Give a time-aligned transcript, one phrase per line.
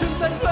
[0.00, 0.49] 89.1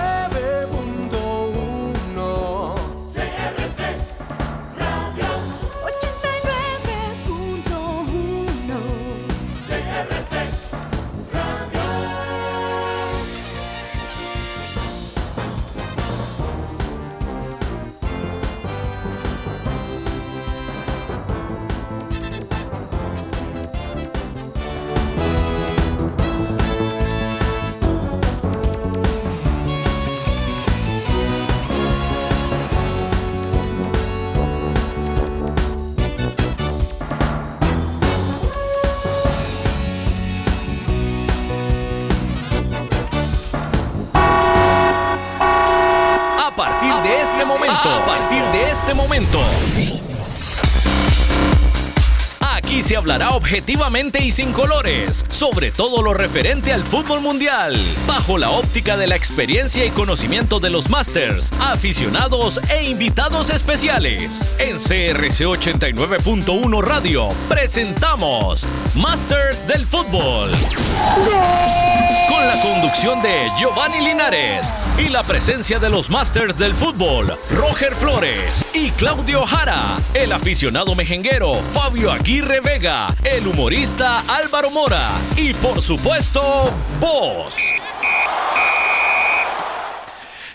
[48.68, 49.40] este momento.
[52.40, 58.36] Aquí se hablará objetivamente y sin colores sobre todo lo referente al fútbol mundial, bajo
[58.36, 64.50] la óptica de la experiencia y conocimiento de los Masters, aficionados e invitados especiales.
[64.58, 68.66] En CRC 89.1 Radio presentamos
[68.98, 70.50] Masters del Fútbol.
[72.28, 74.66] Con la conducción de Giovanni Linares
[74.98, 80.96] y la presencia de los Masters del Fútbol, Roger Flores y Claudio Jara, el aficionado
[80.96, 87.54] mejenguero Fabio Aguirre Vega, el humorista Álvaro Mora y por supuesto, vos.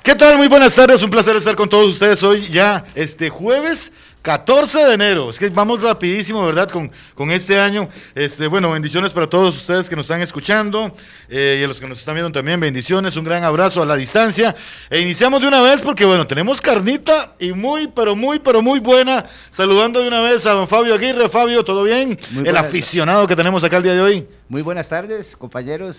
[0.03, 0.37] ¿Qué tal?
[0.37, 4.93] Muy buenas tardes, un placer estar con todos ustedes hoy ya este jueves 14 de
[4.93, 5.29] enero.
[5.29, 6.69] Es que vamos rapidísimo, ¿verdad?
[6.69, 7.89] Con, con este año.
[8.15, 10.95] Este, bueno, bendiciones para todos ustedes que nos están escuchando
[11.27, 13.97] eh, y a los que nos están viendo también, bendiciones, un gran abrazo a la
[13.97, 14.55] distancia.
[14.89, 18.79] E iniciamos de una vez porque, bueno, tenemos carnita y muy, pero muy, pero muy
[18.79, 19.25] buena.
[19.51, 21.27] Saludando de una vez a don Fabio Aguirre.
[21.27, 22.17] Fabio, ¿todo bien?
[22.31, 24.27] Muy El aficionado que tenemos acá el día de hoy.
[24.49, 25.97] Muy buenas tardes, compañeros.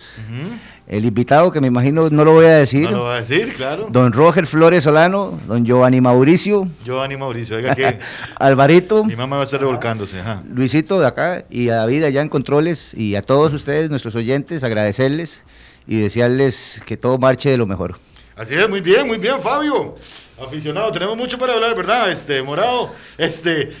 [0.87, 3.53] El invitado, que me imagino no lo voy a decir, No lo va a decir,
[3.55, 3.87] claro.
[3.89, 7.99] don Roger Flores Solano, don Giovanni Mauricio, Giovanni Mauricio, oiga que
[8.39, 10.19] Alvarito, mi mamá va a estar revolcándose.
[10.19, 10.43] Ajá.
[10.47, 14.63] Luisito de acá y a David allá en Controles y a todos ustedes, nuestros oyentes,
[14.63, 15.41] agradecerles
[15.87, 17.97] y desearles que todo marche de lo mejor.
[18.37, 19.95] Así es, muy bien, muy bien, Fabio.
[20.41, 22.11] Aficionado, tenemos mucho para hablar, ¿verdad?
[22.11, 23.71] Este, Morado, este,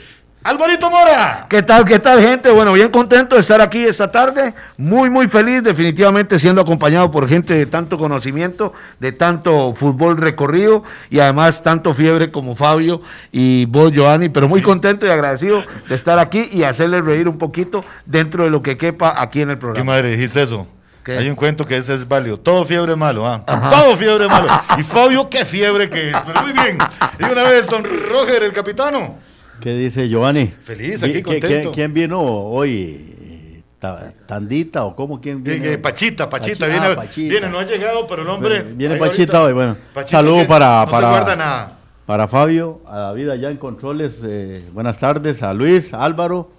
[0.45, 1.47] Alvarito Mora.
[1.49, 2.51] ¿Qué tal, qué tal, gente?
[2.51, 4.53] Bueno, bien contento de estar aquí esta tarde.
[4.77, 10.83] Muy, muy feliz, definitivamente siendo acompañado por gente de tanto conocimiento, de tanto fútbol recorrido
[11.09, 13.01] y además tanto fiebre como Fabio
[13.31, 14.29] y vos, Giovanni.
[14.29, 18.51] Pero muy contento y agradecido de estar aquí y hacerles reír un poquito dentro de
[18.51, 19.93] lo que quepa aquí en el ¿Qué programa.
[19.93, 20.67] madre dijiste eso?
[21.03, 21.17] ¿Qué?
[21.17, 22.39] Hay un cuento que ese es válido.
[22.39, 23.43] Todo fiebre es malo, ¿ah?
[23.71, 24.47] Todo fiebre es malo.
[24.77, 26.15] Y Fabio, qué fiebre que es.
[26.23, 26.77] Pero muy bien.
[27.19, 29.24] Y una vez, don Roger, el capitano.
[29.61, 30.47] ¿Qué dice Giovanni?
[30.47, 31.71] Feliz, aquí Vi- ¿qué- contento.
[31.71, 33.61] qué- ¿Quién vino hoy?
[33.79, 35.19] Ta- ¿Tandita o cómo?
[35.21, 35.63] ¿Quién Que- vino?
[35.65, 37.29] que Pachita, Pachita, Pachi- viene, ah, Pachita.
[37.29, 38.63] viene, no ha llegado, pero el hombre.
[38.63, 39.77] Viene Pachita ahorita- hoy, bueno.
[39.93, 41.77] Pachita Saludo que para- No para- se guarda nada.
[42.05, 46.51] Para Fabio, a David allá en Controles, eh, buenas tardes, a Luis, Álvaro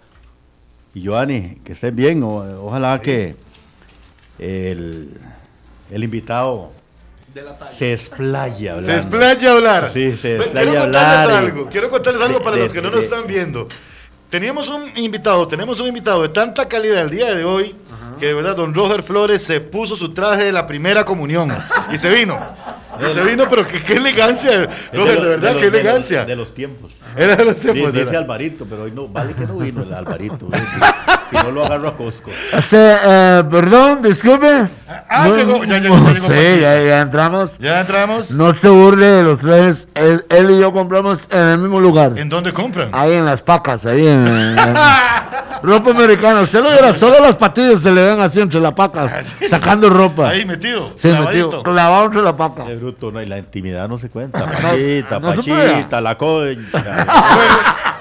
[0.94, 2.22] y Giovanni, que estén bien.
[2.22, 3.36] o- ojalá que
[4.38, 5.10] el,
[5.90, 6.72] el invitado
[7.78, 8.92] se explaya hablando.
[8.92, 9.91] Se explaya a hablar.
[9.92, 11.69] Sí, se explaya Quiero a contarles hablar y- algo.
[11.69, 13.66] Quiero contarles algo de- para de- los que no nos de- están viendo.
[14.30, 17.76] Teníamos un invitado, tenemos un invitado de tanta calidad el día de hoy
[18.19, 21.56] que de verdad don Roger Flores se puso su traje de la primera comunión
[21.92, 22.38] y se vino.
[22.98, 25.80] Y se vino, pero qué, qué elegancia, Roger, de, los- verdad, los- qué de los-
[25.80, 26.24] elegancia.
[26.24, 26.97] De los tiempos.
[27.14, 27.92] Era de los tiempos.
[27.92, 30.48] de dice la- Alvarito, pero hoy no, vale que no vino el Alvarito.
[31.31, 32.31] Si, no lo agarro a Costco.
[32.53, 34.66] Este, eh, perdón, disculpe.
[35.09, 36.60] Ah, No- llegó, ya llegó, ya llegó Sí, Pachita.
[36.60, 37.50] ya, ya entramos.
[37.59, 38.31] Ya entramos.
[38.31, 39.88] No se burle de los tres.
[39.94, 42.12] Él, él y yo compramos en el mismo lugar.
[42.16, 42.91] ¿En dónde compran?
[42.92, 44.76] Ahí en las pacas, ahí en, en- en-
[45.62, 46.42] ropa americana.
[46.42, 50.28] Usted lo viera, solo las patillas se le ven así entre las pacas, sacando ropa.
[50.28, 50.92] Ahí metido.
[50.97, 51.47] Sí, clavadito.
[51.47, 52.66] metido, clavado entre la paca.
[52.66, 54.44] Qué bruto, no, y la intimidad no se cuenta.
[54.62, 57.06] Pachita, no se Pachita, la concha.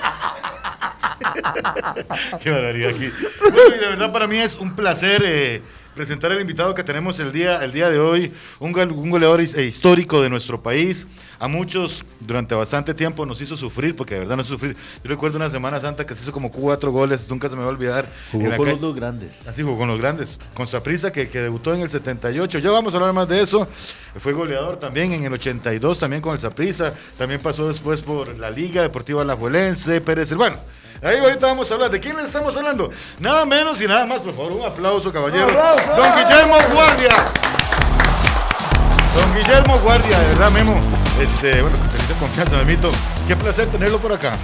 [2.44, 3.10] Qué barbaridad aquí.
[3.42, 5.62] Bueno, y de verdad para mí es un placer eh,
[5.96, 9.64] presentar al invitado que tenemos el día, el día de hoy, un, un goleador eh,
[9.64, 11.08] histórico de nuestro país.
[11.40, 14.76] A muchos durante bastante tiempo nos hizo sufrir, porque de verdad nos hizo sufrir.
[15.04, 17.68] Yo recuerdo una Semana Santa que se hizo como cuatro goles, nunca se me va
[17.68, 18.10] a olvidar.
[18.32, 19.48] Jugó con los dos grandes.
[19.48, 20.40] Así jugó con los grandes.
[20.54, 22.60] Con Saprisa, que, que debutó en el 78.
[22.60, 23.68] Ya vamos a hablar más de eso.
[24.18, 26.94] Fue goleador también en el 82, también con el Saprisa.
[27.18, 30.34] También pasó después por la Liga Deportiva Alajuelense, Pérez.
[30.34, 30.58] Bueno,
[31.02, 31.92] ahí ahorita vamos a hablar.
[31.92, 32.90] ¿De quién le estamos hablando?
[33.20, 35.48] Nada menos y nada más, por favor, un aplauso, caballero.
[35.48, 37.16] Don Guillermo Guardia.
[39.16, 40.80] Don Guillermo Guardia, de verdad, Memo.
[41.22, 42.92] Este, bueno, que te confianza, Memito.
[43.28, 44.36] Qué placer tenerlo por acá.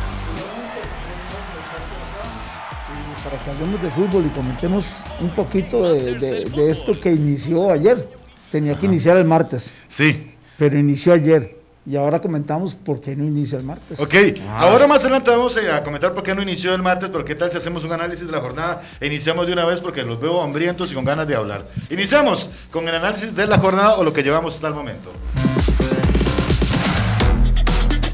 [3.24, 7.69] para que hablemos de fútbol y comentemos un poquito de, de- de esto que inició
[7.71, 8.07] ayer.
[8.51, 10.33] tenía que iniciar el martes, Sí.
[10.57, 11.60] pero inició ayer.
[11.83, 13.99] Y ahora comentamos por qué no inicia el martes.
[13.99, 14.13] Ok,
[14.55, 17.49] ahora más adelante vamos a comentar por qué no inició el martes, pero qué tal
[17.49, 20.43] si hacemos un análisis de la jornada e iniciamos de una vez porque los veo
[20.43, 21.65] hambrientos y con ganas de hablar.
[21.89, 25.11] Iniciamos con el análisis de la jornada o lo que llevamos hasta el momento.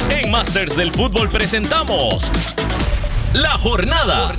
[0.09, 2.31] En Masters del Fútbol presentamos
[3.33, 4.33] La Jornada.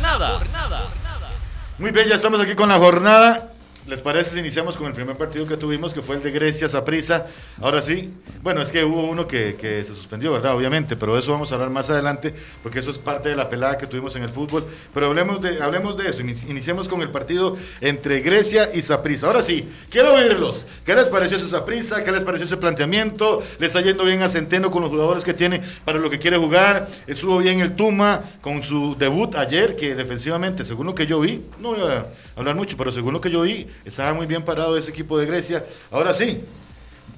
[1.79, 3.58] Muy bien, ya estamos aquí con la jornada.
[3.89, 6.69] ¿Les parece si iniciamos con el primer partido que tuvimos, que fue el de Grecia,
[6.69, 7.27] Saprissa?
[7.59, 8.13] Ahora sí,
[8.43, 10.55] bueno, es que hubo uno que, se suspendió, ¿verdad?
[10.55, 13.79] Obviamente, pero eso vamos a hablar más adelante, porque eso es parte de la pelada
[13.79, 14.67] que tuvimos en el fútbol.
[14.93, 19.27] Pero hablemos de, hablemos de eso, Ini- iniciemos con el partido entre Grecia y Saprissa.
[19.27, 20.67] Ahora sí, quiero oírlos.
[20.85, 22.05] ¿Qué les pareció ese Saprissa?
[22.05, 23.43] ¿Qué les pareció ese planteamiento?
[23.59, 26.37] ¿Le está yendo bien a Centeno con los jugadores que tiene para lo que quiere
[26.37, 26.91] jugar?
[27.07, 31.43] Estuvo bien el Tuma con su debut ayer, que defensivamente, según lo que yo vi,
[31.59, 32.05] no voy a
[32.39, 35.27] hablar mucho, pero según lo que yo vi, estaba muy bien parado ese equipo de
[35.27, 35.65] Grecia.
[35.91, 36.43] Ahora sí,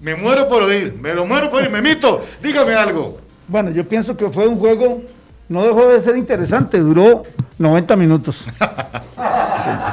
[0.03, 3.21] me muero por oír, me lo muero por oír, me mito, dígame algo.
[3.49, 5.03] Bueno, yo pienso que fue un juego,
[5.49, 7.25] no dejó de ser interesante, duró
[7.59, 8.47] 90 minutos.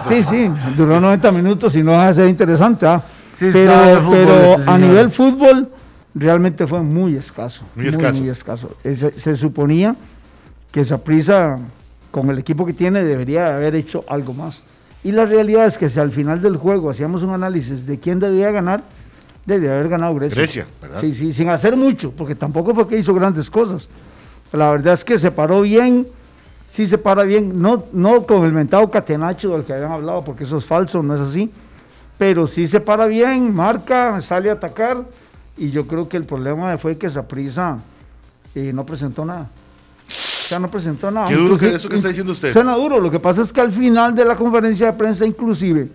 [0.08, 2.86] Sí, sí, duró 90 minutos y no deja de ser interesante.
[2.88, 3.04] ¿ah?
[3.38, 5.70] Sí, pero fútbol, pero este a nivel fútbol
[6.16, 7.64] realmente fue muy escaso.
[7.76, 8.20] Muy escaso.
[8.20, 8.78] Muy escaso.
[8.84, 9.96] Ese- se suponía
[10.72, 11.58] que esa prisa
[12.12, 14.62] con el equipo que tiene debería de haber hecho algo más.
[15.04, 18.20] Y la realidad es que si al final del juego hacíamos un análisis de quién
[18.20, 18.84] debía ganar,
[19.46, 20.36] debía haber ganado Grecia.
[20.36, 21.00] Grecia, ¿verdad?
[21.00, 23.88] Sí, sí, sin hacer mucho, porque tampoco fue que hizo grandes cosas.
[24.52, 26.08] La verdad es que se paró bien,
[26.68, 30.44] sí se para bien, no, no con el mentado catenacho del que habían hablado, porque
[30.44, 31.50] eso es falso, no es así,
[32.18, 35.06] pero sí se para bien, marca, sale a atacar,
[35.56, 37.78] y yo creo que el problema fue que Saprisa
[38.56, 39.50] no presentó nada.
[40.48, 41.28] O sea, no presentó nada.
[41.28, 42.54] Qué duro que eso que está diciendo usted.
[42.54, 45.90] Suena duro, lo que pasa es que al final de la conferencia de prensa, inclusive,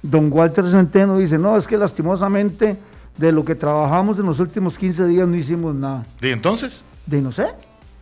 [0.00, 2.78] don Walter Centeno dice, no, es que lastimosamente
[3.18, 6.04] de lo que trabajamos en los últimos 15 días no hicimos nada.
[6.22, 6.82] ¿Y entonces?
[7.04, 7.46] De no sé,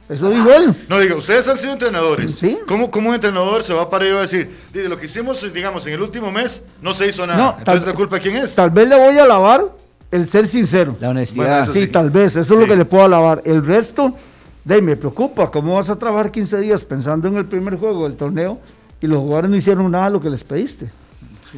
[0.08, 0.72] eso dijo él.
[0.88, 2.36] No, diga, ustedes han sido entrenadores.
[2.38, 2.58] Sí.
[2.68, 5.06] ¿Cómo, cómo un entrenador se va a parar y va a decir, de lo que
[5.06, 7.38] hicimos, digamos, en el último mes, no se hizo nada?
[7.38, 8.54] No, Entonces, ¿la culpa quién es?
[8.54, 9.64] Tal vez le voy a alabar
[10.12, 10.96] el ser sincero.
[11.00, 11.58] La honestidad.
[11.66, 11.86] Bueno, sí, sí.
[11.88, 12.54] tal vez, eso Sí.
[12.54, 13.42] es lo que le puedo alabar.
[13.44, 14.14] El resto,
[14.64, 18.04] de ahí me preocupa, ¿cómo vas a trabajar 15 días pensando en el primer juego
[18.08, 18.58] del torneo
[19.00, 20.88] y los jugadores no hicieron nada de lo que les pediste?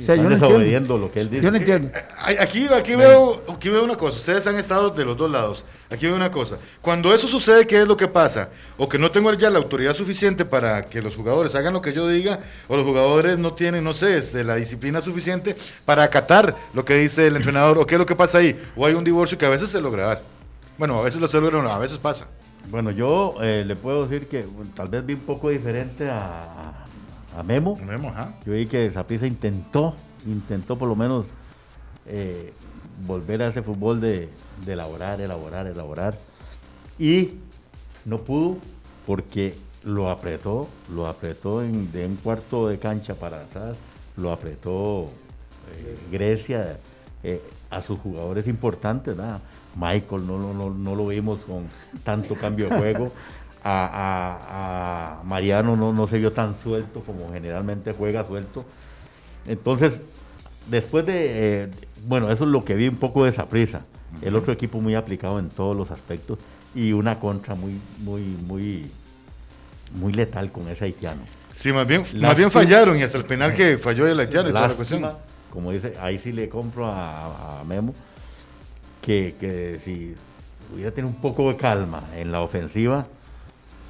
[0.01, 0.99] O sea, yo no entiendo.
[0.99, 1.45] lo que él dice.
[1.45, 1.91] Yo no entiendo.
[2.23, 4.17] Ay, Aquí, aquí, veo, aquí veo una cosa.
[4.17, 5.65] Ustedes han estado de los dos lados.
[5.89, 6.59] Aquí veo una cosa.
[6.81, 8.49] Cuando eso sucede, ¿qué es lo que pasa?
[8.77, 11.93] O que no tengo ya la autoridad suficiente para que los jugadores hagan lo que
[11.93, 15.55] yo diga, o los jugadores no tienen, no sé, este, la disciplina suficiente
[15.85, 17.79] para acatar lo que dice el entrenador.
[17.79, 18.61] ¿O qué es lo que pasa ahí?
[18.75, 20.23] O hay un divorcio que a veces se logra dar.
[20.77, 22.27] Bueno, a veces lo se logra, no, a veces pasa.
[22.71, 26.73] Bueno, yo eh, le puedo decir que bueno, tal vez vi un poco diferente a,
[27.37, 27.77] a- Memo.
[27.85, 28.33] Memo, ajá.
[28.47, 29.95] Yo vi que Zaprisa intentó,
[30.27, 31.27] intentó por lo menos
[32.07, 32.53] eh,
[33.07, 34.29] volver a ese fútbol de,
[34.65, 36.17] de elaborar, elaborar, elaborar.
[36.99, 37.33] Y
[38.05, 38.59] no pudo
[39.07, 43.77] porque lo apretó, lo apretó en, de un cuarto de cancha para atrás,
[44.17, 45.07] lo apretó
[45.77, 46.79] eh, Grecia
[47.71, 49.41] a sus jugadores importantes, ¿verdad?
[49.77, 51.67] Michael no, no, no, no lo vimos con
[52.05, 53.13] tanto cambio de juego.
[53.67, 58.63] A, a- a Mariano no, no se vio tan suelto como generalmente juega suelto.
[59.47, 59.93] Entonces,
[60.69, 61.71] después de, eh,
[62.07, 63.81] bueno, eso es lo que vi un poco de esa prisa.
[64.21, 66.39] El otro equipo muy aplicado en todos los aspectos
[66.75, 68.91] y una contra muy, muy, muy,
[69.95, 71.23] muy letal con ese haitiano.
[71.55, 72.35] Sí, más bien, más Lástima.
[72.35, 75.01] bien fallaron y hasta el penal que falló el haitiano y toda la cuestión.
[75.01, 77.95] Lástima, como dice, ahí sí le compro a, a Memo,
[79.05, 80.15] que, si
[80.75, 83.07] hubiera tenido un poco de calma en la ofensiva,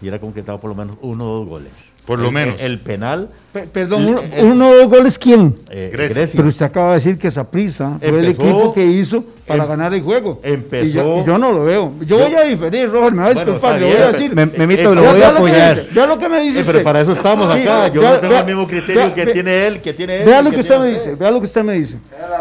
[0.00, 1.72] hubiera concretado por lo menos uno o dos goles.
[2.06, 2.56] Por lo El- menos.
[2.60, 5.54] El, penal, Pe- perdón, El- uno, el- uno o dos goles, ¿quién?
[5.70, 6.14] eh, Grecia.
[6.16, 6.32] Grecia.
[6.36, 9.94] Pero usted acaba de decir que Saprisa fue el equipo que hizo para em- ganar
[9.94, 10.40] el juego.
[10.42, 11.92] empezó- Y yo, y yo no lo veo.
[12.00, 13.70] Yo, Yo- voy a diferir, Roger, me va a Bueno, disculpar.
[13.74, 14.34] está le voy a bien, decir.
[14.34, 15.86] Me- Memito, Eh, lo voy a me apoyar.
[15.92, 16.72] Vea lo que me dice Eh, usted.
[16.72, 17.88] pero para eso estamos Sí, acá.
[17.88, 20.16] Yo vea- no tengo vea- el mismo criterio vea- que vea- tiene él, que tiene
[20.18, 20.24] él.
[20.26, 21.96] Vea lo que usted me dice, vea lo que usted me dice.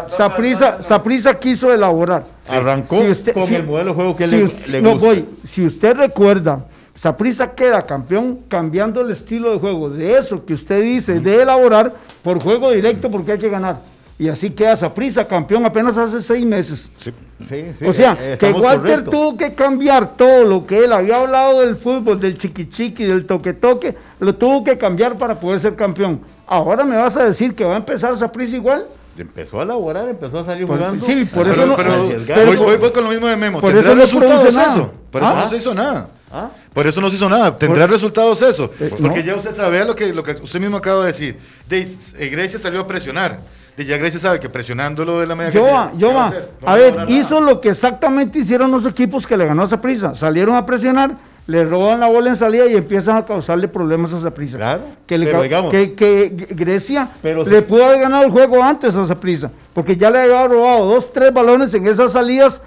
[0.08, 2.24] Saprisa, Saprisa quiso elaborar.
[2.48, 2.98] Arrancó
[3.32, 5.06] con el modelo de juego que le, us- le no, gusta.
[5.06, 5.24] voy.
[5.44, 6.64] Si usted recuerda,
[6.94, 11.92] Saprisa queda campeón cambiando el estilo de juego de eso que usted dice de elaborar
[12.22, 13.78] por juego directo porque hay que ganar.
[14.16, 16.88] Y así queda Saprisa campeón apenas hace seis meses.
[16.98, 17.12] Sí,
[17.48, 21.60] sí, o sea, eh, que Walter tuvo que cambiar todo lo que él había hablado
[21.62, 25.74] del fútbol, del chiqui chiqui, del toque toque, lo tuvo que cambiar para poder ser
[25.74, 26.20] campeón.
[26.46, 28.86] Ahora me vas a decir que va a empezar Saprisa igual.
[29.18, 31.04] Empezó a elaborar, empezó a salir Por- jugando.
[31.04, 32.46] sí, por eso pero, no- pero arriesgado.
[32.46, 33.60] voy, voy- voy con lo mismo de Memo.
[33.60, 34.72] Por ¿Tendrá eso no resultados produce nada.
[34.74, 34.90] eso?
[35.10, 35.40] Por eso ¿Ah?
[35.42, 36.08] no se hizo nada.
[36.32, 36.50] ¿Ah?
[36.72, 37.56] Por eso no se hizo nada.
[37.56, 38.70] ¿Tendrá resultados eso?
[38.80, 39.24] Eh, Porque no.
[39.24, 41.36] ya usted sabe lo que, lo que usted mismo acaba de decir.
[41.68, 41.86] De,
[42.18, 43.38] eh, Grecia salió a presionar.
[43.76, 46.14] de ya Grecia sabe que presionándolo de la media Yo cancha, va, ¿qué yo va
[46.14, 46.26] va.
[46.26, 46.50] hacer?
[46.60, 47.52] No A ver, hizo nada.
[47.52, 50.14] lo que exactamente hicieron los equipos que le ganó a Saprissa.
[50.14, 51.14] Salieron a presionar,
[51.46, 54.56] le roban la bola en salida y empiezan a causarle problemas a Saprissa.
[54.56, 58.62] Claro, Que, le pero digamos- que, que Grecia Pero le pudo haber ganado el juego
[58.62, 62.62] antes a Saprissa, porque ya le había robado dos, tres balones en esas salidas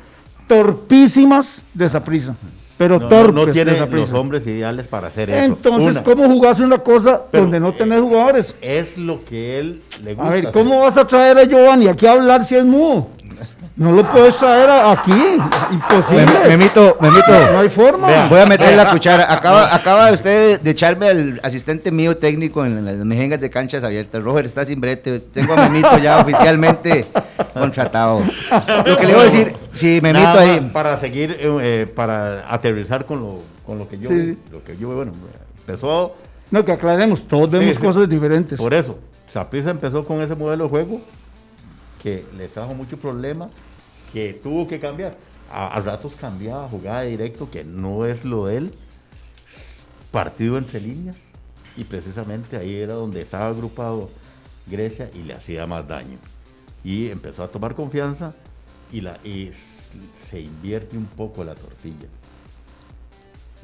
[0.48, 2.36] torpísimas de Saprissa.
[2.78, 4.12] Pero No, no, torpes no Saprissa.
[4.12, 5.44] los hombres ideales para hacer eso.
[5.44, 8.56] Entonces, Una, ¿cómo jugás una cosa Pero, donde no tenés jugadores?
[8.62, 10.28] Es lo que él le gusta.
[10.28, 10.62] A ver, hacer.
[10.64, 13.08] ¿cómo vas a traer a Giovanni aquí a hablar si es mudo?
[13.78, 15.12] No lo puedes traer aquí.
[15.72, 16.26] Imposible.
[16.26, 17.52] Mem- Memito, Memito.
[17.54, 18.28] No hay forma.
[18.28, 19.32] Voy a meter la cuchara.
[19.32, 24.24] Acaba, acaba usted de echarme al asistente mío técnico en las mejengas de canchas abiertas.
[24.24, 25.20] Roger está sin brete.
[25.20, 27.06] Tengo a Memito ya oficialmente
[27.54, 28.24] contratado.
[28.86, 30.70] Lo que le iba a decir, si Memito Nada ahí.
[30.74, 34.38] Para seguir, eh, eh, para aterrizar con lo, con lo que yo, Sí, sí.
[34.52, 35.12] lo que yo, bueno,
[35.60, 36.16] empezó
[36.50, 37.82] No, que aclaremos, todos vemos sí.
[37.82, 38.58] cosas diferentes.
[38.58, 38.98] por eso.
[39.32, 41.02] Saprissa empezó con ese modelo de juego
[42.02, 43.52] que le trajo muchos problemas,
[44.14, 45.18] que tuvo que cambiar.
[45.52, 48.74] A, ratos cambiaba, jugada de directo, que no es lo de él.
[50.12, 51.18] Partido entre líneas.
[51.76, 54.10] Y precisamente ahí era donde estaba agrupado
[54.66, 56.18] Grecia y le hacía más daño.
[56.84, 58.34] Y empezó a tomar confianza
[58.92, 59.52] y, la, y
[60.30, 62.08] se invierte un poco la tortilla.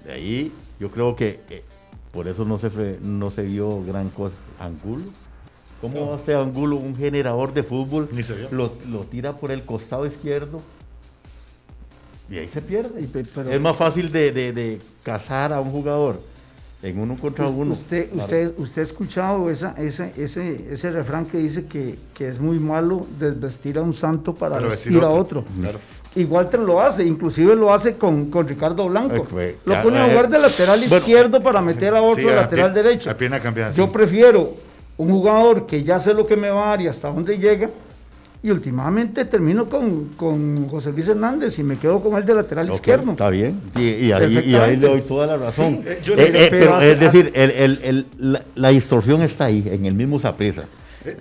[0.06, 1.64] De ahí yo creo que eh,
[2.12, 4.36] por eso no se, no se vio gran cosa.
[4.60, 5.06] Angulo.
[5.84, 8.08] ¿Cómo hace Angulo, un generador de fútbol?
[8.14, 8.48] Ni se vio.
[8.52, 10.62] Lo, lo tira por el costado izquierdo
[12.30, 13.02] y ahí se pierde.
[13.02, 16.22] Y pe- pero- es más fácil de, de- de cazar a un jugador
[16.82, 17.74] en uno contra uno.
[17.74, 18.24] Usted, Claro.
[18.24, 22.60] usted, usted ha escuchado esa, ese, ese, ese refrán que dice que, que es muy
[22.60, 25.42] malo desvestir a un santo para, Para vestir, vestir a otro.
[25.42, 25.54] otro.
[25.60, 25.80] Claro.
[26.16, 29.16] Y Walter lo hace, inclusive lo hace con, con Ricardo Blanco.
[29.16, 32.30] Eh, fue- lo pone a jugar de lateral bueno, izquierdo para meter a otro Sí,
[32.30, 33.10] a lateral pie- derecho.
[33.10, 33.92] a pierna cambiada, Yo sí.
[33.92, 34.54] prefiero
[34.98, 37.70] un jugador que ya sé lo que me va a dar y hasta dónde llega.
[38.46, 42.70] Y últimamente termino con, con José Luis Hernández y me quedo con él de lateral
[42.70, 43.12] izquierdo.
[43.12, 43.62] Está bien.
[43.78, 44.78] Y, y ahí, y ahí Perfectamente.
[44.82, 45.80] le doy toda la razón.
[45.82, 48.42] Sí, eh, yo Eh, le- eh, pero pero hace- es decir, el- el- el- la,
[48.56, 50.64] la distorsión está ahí, en el mismo Saprissa.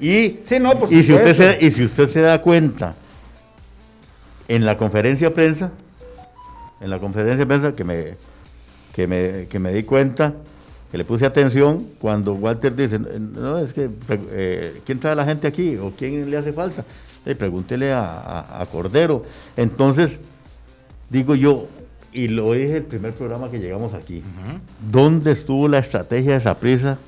[0.00, 2.94] Y, Sí, no, por y, si usted se, y si usted se da cuenta,
[4.48, 5.70] en la conferencia de prensa,
[6.80, 8.14] en la conferencia de prensa que me,
[8.92, 10.34] que me, que me di cuenta,
[10.92, 13.88] que le puse atención, cuando Walter dice, no, es que,
[14.30, 15.76] eh, ¿quién trae a la gente aquí?
[15.78, 16.84] ¿O quién le hace falta?
[17.24, 19.24] Eh, pregúntele a, a- a Cordero.
[19.56, 20.10] Entonces,
[21.08, 21.66] digo yo,
[22.12, 24.22] y lo dije el primer programa que llegamos aquí,
[24.90, 26.98] ¿dónde estuvo la estrategia de esa prisa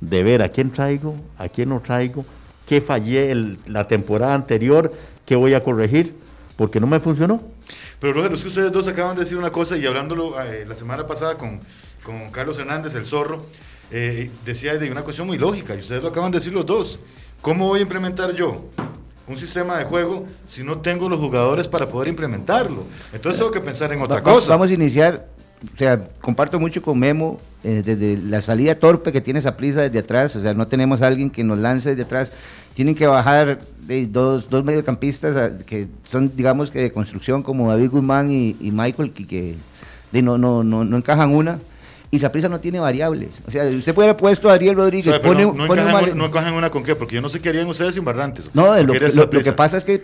[0.00, 2.24] de ver a quién traigo, a quién no traigo,
[2.66, 4.90] qué fallé el- la temporada anterior,
[5.26, 6.14] qué voy a corregir?
[6.56, 7.42] Porque no me funcionó.
[8.00, 10.74] Pero Roger, es que ustedes dos acaban de decir una cosa y hablándolo eh, la
[10.74, 11.60] semana pasada con,
[12.04, 13.44] con Carlos Hernández, el zorro,
[13.90, 16.98] eh, decía de una cuestión muy lógica y ustedes lo acaban de decir los dos.
[17.42, 18.64] ¿Cómo voy a implementar yo
[19.26, 22.84] un sistema de juego si no tengo los jugadores para poder implementarlo?
[23.12, 24.50] Entonces tengo que pensar en otra Va- cosa.
[24.52, 25.26] Vamos a iniciar,
[25.74, 29.82] o sea, comparto mucho con Memo, eh, desde la salida torpe que tiene esa prisa
[29.82, 32.32] desde atrás, o sea, no tenemos a alguien que nos lance desde atrás,
[32.74, 37.68] tienen que bajar de dos, dos mediocampistas a- que son, digamos, que de construcción, como
[37.70, 39.56] David Guzmán y, y Michael, que, que
[40.12, 41.58] de no, no, no, no encajan una.
[42.12, 43.38] Y Saprissa no tiene variables.
[43.46, 45.82] O sea, usted puede haber puesto a Ariel O Rodríguez, sea, pone, no, no pone
[45.82, 48.46] encajan, no encajan una con qué, porque yo no sé qué harían ustedes sin Barrantes.
[48.52, 49.44] No, lo, que- eres lo- lo Saprissa.
[49.44, 50.02] que pasa es que...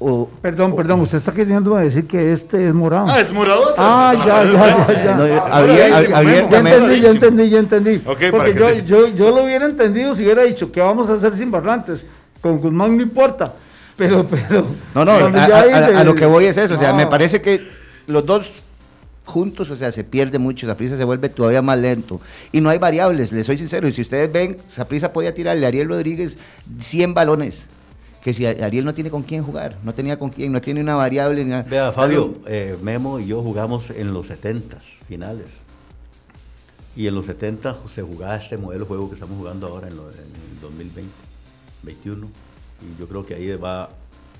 [0.00, 3.06] o- Perdón, perdón, usted está queriendo decir que este es morado.
[3.08, 3.62] Ah, es morado.
[3.78, 5.14] Ah, ya, ya, ya, ya.
[5.14, 7.98] No, Ah, había- Moradísimo, había- Memo, Ya entendí, ya entendí, ya entendí.
[7.98, 11.12] Porque que yo, se- yo, yo lo hubiera entendido si hubiera dicho que vamos a
[11.12, 12.04] hacer sin Barrantes.
[12.40, 13.54] Con Guzmán no importa.
[13.96, 14.66] Pero, pero.
[14.92, 17.60] No, no, a, a- lo que voy es eso, o sea, me parece que
[18.08, 18.50] los dos
[19.24, 22.20] juntos, o sea, se pierde mucho, Saprisa se vuelve todavía más lento
[22.52, 25.68] y no hay variables, les soy sincero, y si ustedes ven, Saprisa podía tirarle a
[25.68, 26.36] Ariel Rodríguez
[26.80, 27.54] 100 balones,
[28.22, 30.94] que si Ariel no tiene con quién jugar, no tenía con quién, no tiene una
[30.94, 31.44] variable.
[31.44, 31.62] ni nada.
[31.68, 34.78] Vea, Fabio, eh, Memo y yo jugamos en los 70
[35.08, 35.46] finales.
[36.96, 39.96] Y en los 70 se jugaba este modelo de juego que estamos jugando ahora en,
[39.96, 41.10] lo- en el 2020,
[41.82, 42.28] 21.
[42.80, 43.90] Y yo creo que ahí va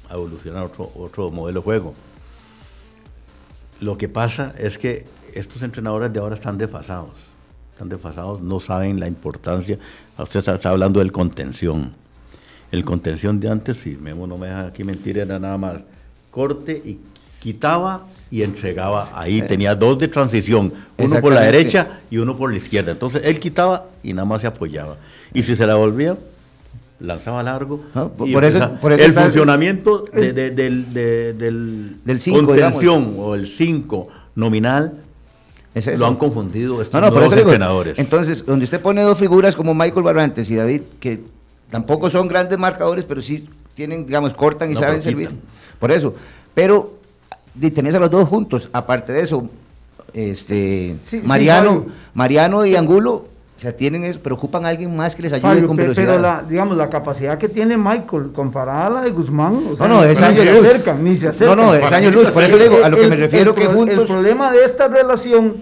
[0.09, 1.95] a evolucionar otro, otro modelo de juego.
[3.85, 7.11] Lo que pasa es que estos entrenadores de ahora están desfasados.
[7.71, 9.79] Están desfasados, no saben la importancia.
[10.17, 11.93] Usted está, está hablando del contención.
[12.73, 15.83] El contención de antes, si Memo no me deja aquí mentir, era nada más
[16.31, 16.99] corte y
[17.39, 19.11] quitaba y entregaba.
[19.13, 22.93] Ahí tenía dos de transición, uno por la derecha y uno por la izquierda.
[22.93, 24.97] Entonces él quitaba y nada más se apoyaba.
[25.35, 26.17] Y si se la volvía,
[27.05, 27.81] lanzaba largo.
[27.95, 31.33] No, por- y por eso- empezaba- por eso el está- funcionamiento de- de- del, de-
[31.35, 34.95] del, Del cinco, contención o el 5 nominal
[35.75, 35.99] Es eso.
[35.99, 37.99] lo han confundido estos No, no, nuevos digo, entrenadores.
[37.99, 41.21] Entonces, donde usted pone dos figuras como Michael Barrantes y David, que
[41.71, 45.31] tampoco son grandes marcadores, pero sí tienen, digamos, cortan y No, saben servir.
[45.79, 46.15] Por eso.
[46.55, 46.95] Pero
[47.75, 48.69] tenés a los dos juntos.
[48.73, 49.49] Aparte de eso,
[50.13, 51.87] este Sí, Mariano.
[52.15, 53.27] Mariano y Angulo,
[53.65, 56.07] sea, tienen eso, pero ocupan a alguien más que les ayude Fabio, con velocidad.
[56.07, 59.89] pero la, digamos, la capacidad que tiene Michael comparada a la de Guzmán, o sea,
[59.89, 60.67] No, no, es ni año se luz.
[60.67, 61.57] acercan, ni se acercan.
[61.59, 62.31] No, no, es Para año mí luz.
[62.33, 64.07] Por eso digo, a lo que El- me refiero el que pro- El juntos.
[64.09, 65.57] problema de esta relación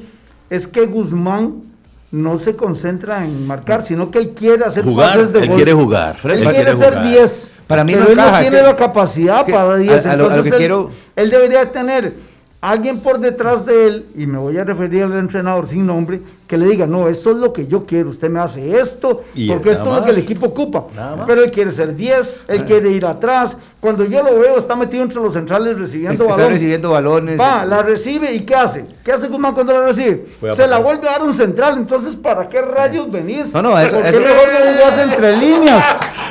[0.50, 1.62] es que Guzmán
[2.11, 5.56] no se concentra en marcar, sino que él quiere hacer Jugar, pases de él gol.
[5.56, 7.04] quiere jugar, Él, él quiere quiere ser jugar.
[7.09, 7.49] 10.
[7.66, 10.04] Para mí pero no él no tiene que- la capacidad que para 10.
[10.04, 12.12] a- a lo- a lo entonces que él, quiero- él debería tener
[12.61, 16.21] alguien por detrás de él, y me voy a referir al entrenador sin nombre,
[16.52, 19.49] que le diga, no, esto es lo que yo quiero, usted me hace esto, Y
[19.49, 20.85] porque esto es lo que el equipo ocupa.
[21.26, 23.56] Pero él quiere ser 10, él quiere ir atrás.
[23.80, 26.50] Cuando yo lo veo, está metido entre los centrales recibiendo Está balón.
[26.52, 27.40] recibiendo balones.
[27.40, 28.85] Va, la recibe y ¿qué hace?
[29.02, 30.26] ¿Qué hace Guzmán cuando la recibe?
[30.54, 31.78] Se la vuelve a dar un central.
[31.78, 33.52] Entonces, ¿para qué rayos venís?
[33.54, 35.85] No, no, a eso- ¿Por a qué eso- mejor no jugás entre líneas?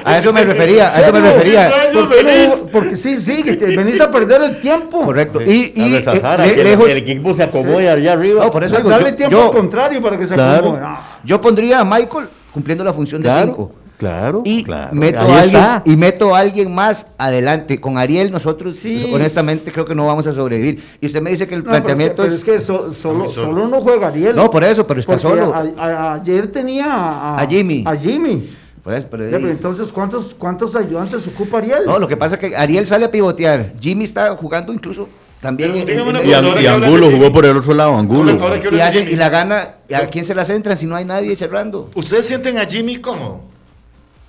[0.05, 1.71] A eso me refería, a eso me refería.
[1.93, 5.01] ¿Por qué no- Porque sí, sí, que venís a perder el tiempo.
[5.03, 5.41] Correcto.
[5.41, 6.89] Y, y A eh, el- lejos.
[6.89, 8.45] el equipo se acomode allá arriba.
[8.45, 10.59] No, por eso digo, Darle yo- tiempo yo- al contrario para que se Claro.
[10.69, 10.83] acomode.
[10.85, 11.17] Ah.
[11.23, 13.71] Yo pondría a Michael cumpliendo la función de 5.
[13.97, 14.93] claro, Y claro.
[14.93, 15.81] meto a alguien está.
[15.85, 17.79] y meto a alguien más adelante.
[17.79, 19.09] Con Ariel nosotros Sí.
[19.13, 20.83] honestamente creo que no vamos a sobrevivir.
[20.99, 22.59] Y usted me dice que el No, pero es que- planteamiento pero es, es que
[22.59, 23.67] so- solo, solo.
[23.67, 24.35] no juega Ariel.
[24.35, 25.53] No, por eso, pero está solo.
[25.53, 27.83] a- a- ayer tenía a, A Jimmy.
[27.85, 28.49] A Jimmy.
[28.83, 31.83] por eso, pero pero entonces, ¿cuántos, ¿cuántos ayudantes ocupa Ariel?
[31.85, 33.71] no, lo que pasa es que Ariel sale a pivotear.
[33.79, 35.07] Jimmy está jugando incluso
[35.41, 36.33] también en- en- Y,
[36.67, 38.31] Angulo de jugó por el otro lado, Angulo.
[38.31, 39.11] Ahora- ahora que y, hablan de hace- Jimmy.
[39.11, 41.89] y la gana, ¿a quién se la centran si no hay nadie cerrando?
[41.95, 43.41] ¿Ustedes sienten a Jimmy cómodo?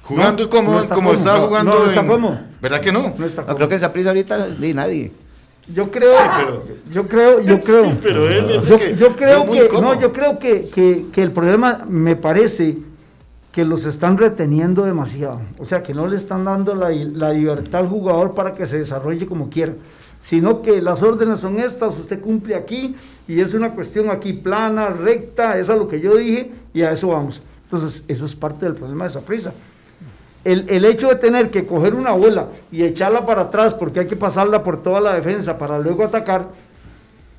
[0.05, 1.71] Jugando No, como, no está como No, jugando.
[1.73, 2.39] no está en- cómodo.
[2.61, 3.15] ¿Verdad que no?
[3.17, 5.13] No está No, creo que esa prisa ahorita ni nadie.
[5.73, 7.85] Yo creo, Sí, pero- yo creo, yo creo.
[7.85, 9.95] Sí, pero él es el yo, que yo creo que, cómodo.
[9.95, 12.79] no, yo creo que, que, que el problema me parece
[13.53, 15.41] que los están reteniendo demasiado.
[15.59, 18.79] O sea, que no le están dando la, la libertad al jugador para que se
[18.79, 19.75] desarrolle como quiera.
[20.23, 22.95] Sino que las órdenes son estas, usted cumple aquí
[23.27, 26.93] y es una cuestión aquí plana, recta, es a lo que yo dije y a
[26.93, 27.43] eso vamos.
[27.65, 29.53] Entonces, eso es parte del problema de esa prisa.
[30.45, 34.07] El, el hecho de tener que coger una bola y echarla para atrás porque hay
[34.07, 36.49] que pasarla por toda la defensa para luego atacar,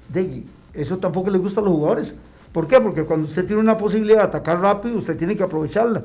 [0.09, 2.15] de, eso tampoco le gusta a los jugadores.
[2.51, 2.79] ¿Por qué?
[2.79, 6.03] Porque cuando usted tiene una posibilidad de atacar rápido, usted tiene que aprovecharla.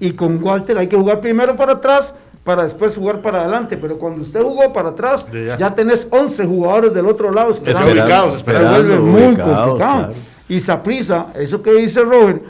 [0.00, 3.76] Y con Walter hay que jugar primero para atrás para después jugar para adelante.
[3.76, 5.58] Pero cuando usted jugó para atrás, ya.
[5.58, 5.74] ya.
[5.74, 7.90] tenés 11 jugadores del otro lado esperando.
[7.90, 9.76] ubicados, Se esperando, vuelve muy ubicados, complicado.
[9.76, 10.12] claro.
[10.48, 12.42] Y Saprisa, eso que dice Robert,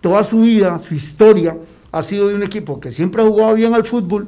[0.00, 1.56] toda su vida, su historia,
[1.92, 4.26] ha sido de un equipo que siempre ha jugado bien al fútbol,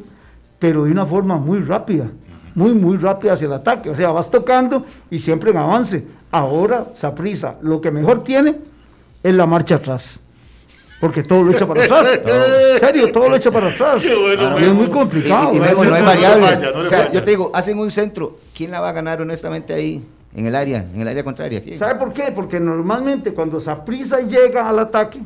[0.58, 2.06] pero de una forma muy rápida,
[2.54, 3.90] muy, muy rápida hacia el ataque.
[3.90, 6.04] O sea, vas tocando y siempre en avance.
[6.30, 8.56] Ahora, Saprisa, lo que mejor tiene
[9.22, 10.20] es la marcha atrás.
[11.00, 12.20] Porque todo lo echa para atrás.
[12.26, 14.02] En serio, todo lo echa para atrás.
[14.02, 15.52] Qué bueno, y es muy complicado.
[15.52, 16.46] Y, y no, Memo, ese no hay no variable.
[16.46, 18.38] falla, no le O sea, yo te digo, hacen un centro.
[18.56, 20.04] ¿Quién la va a ganar honestamente ahí?
[20.34, 21.62] En el área, en el área contraria.
[21.62, 21.78] ¿Quién?
[21.78, 22.30] ¿Sabe por qué?
[22.34, 25.20] Porque normalmente cuando Saprisa llega al ataque,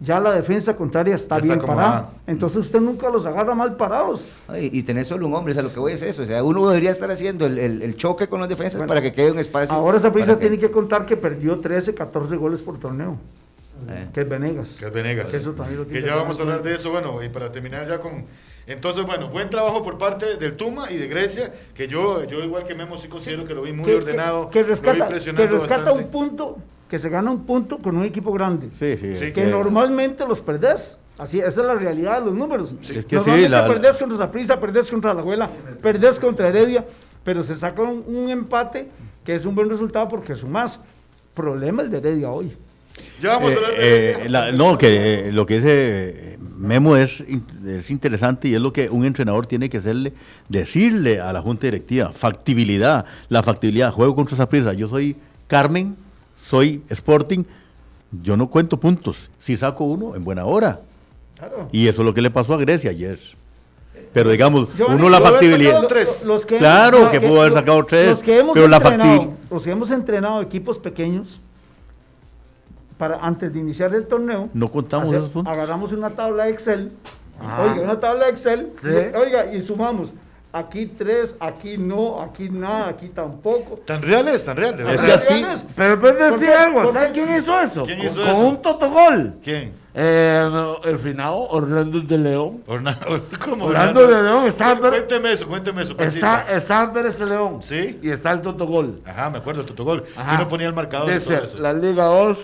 [0.00, 1.90] ya la defensa contraria está, Está bien acomodada.
[1.90, 2.10] parada.
[2.26, 4.26] Entonces usted nunca los agarra mal parados.
[4.48, 6.22] Ay, y tener solo un hombre, o sea, lo que voy es eso.
[6.22, 9.02] O sea, uno debería estar haciendo el, el- el choque con los defensas Bueno, para
[9.02, 9.74] que quede un espacio.
[9.74, 13.16] Ahora que- tiene que contar que perdió 13, 14 goles por torneo,
[13.88, 14.08] Eh.
[14.12, 14.68] que es Venegas.
[14.78, 15.32] Que es Venegas.
[15.34, 16.90] Eso también lo que tiene ya que vamos a hablar de eso.
[16.90, 18.24] Bueno, y para terminar ya con.
[18.66, 22.64] Entonces, bueno, buen trabajo por parte del Tuma y de Grecia, que yo, yo igual
[22.64, 24.50] que Memo, sí considero que lo vi muy Que- ordenado.
[24.50, 26.58] Que, que rescata, que rescata un punto,
[26.90, 28.70] que se gana un punto con un equipo grande.
[28.78, 29.14] Sí, sí.
[29.14, 30.98] Sí, es que normalmente los perdés.
[31.18, 32.74] Así, esa es la realidad de los números.
[32.82, 35.48] Es que sí, Normalmente la- perdés contra Saprissa, perdés contra la abuela,
[35.80, 36.84] perdés contra Heredia,
[37.24, 38.88] pero se saca un, un empate
[39.24, 40.80] que es un buen resultado porque sumás.
[41.34, 42.56] Problema el de Heredia hoy.
[43.20, 44.12] Ya vamos a Eh, hablar de.
[44.26, 47.22] eh, la- no, que eh, lo que dice Memo es,
[47.66, 50.12] es interesante y es lo que un entrenador tiene que hacerle,
[50.48, 55.96] decirle a la junta directiva, factibilidad, la factibilidad, juego contra esa prisa, yo soy Carmen,
[56.42, 57.44] soy Sporting,
[58.22, 60.80] yo no cuento puntos, si saco uno, en buena hora.
[61.38, 61.68] Claro.
[61.72, 63.18] Y eso es lo que le pasó a Grecia ayer.
[64.14, 65.72] Pero digamos, uno la factibilidad...
[65.72, 66.22] sacado tres.
[66.24, 69.20] Los que- Claro los que pudo haber sacado tres, los que hemos pero la entrenado-
[69.20, 71.38] facti- Los que hemos entrenado equipos pequeños,
[72.98, 75.52] para antes de iniciar el torneo, No contamos hacer- esos puntos.
[75.52, 76.92] agarramos una tabla de Excel,
[77.40, 78.88] oiga, una tabla de Excel, Sí.
[78.88, 80.14] y- oiga, y sumamos.
[80.52, 83.80] Aquí tres, aquí no, aquí nada, aquí tampoco.
[83.84, 85.22] Tan reales, tan reales, de Es verdad.
[85.26, 87.24] que así- Pero puedes ¿Por decir algo, ¿Por ¿sabes qué?
[87.24, 87.82] quién hizo eso?
[87.82, 88.38] ¿Quién Con- hizo con eso?
[88.38, 89.34] un totogol.
[89.44, 89.72] ¿Quién?
[89.98, 92.62] Eh, no, el final, Orlando de León.
[92.66, 93.20] Orlando.
[93.44, 95.94] ¿Cómo Orlando de León está- Cuénteme eso, cuénteme eso.
[95.98, 97.58] Está, está Pérez de León.
[97.62, 97.98] Sí.
[98.02, 99.00] Y está el totogol.
[99.04, 100.04] Ajá, me acuerdo, Totogol.
[100.16, 100.32] Ajá.
[100.32, 101.58] Yo no ponía el marcador y Dice, todo eso.
[101.58, 102.38] la Liga 2,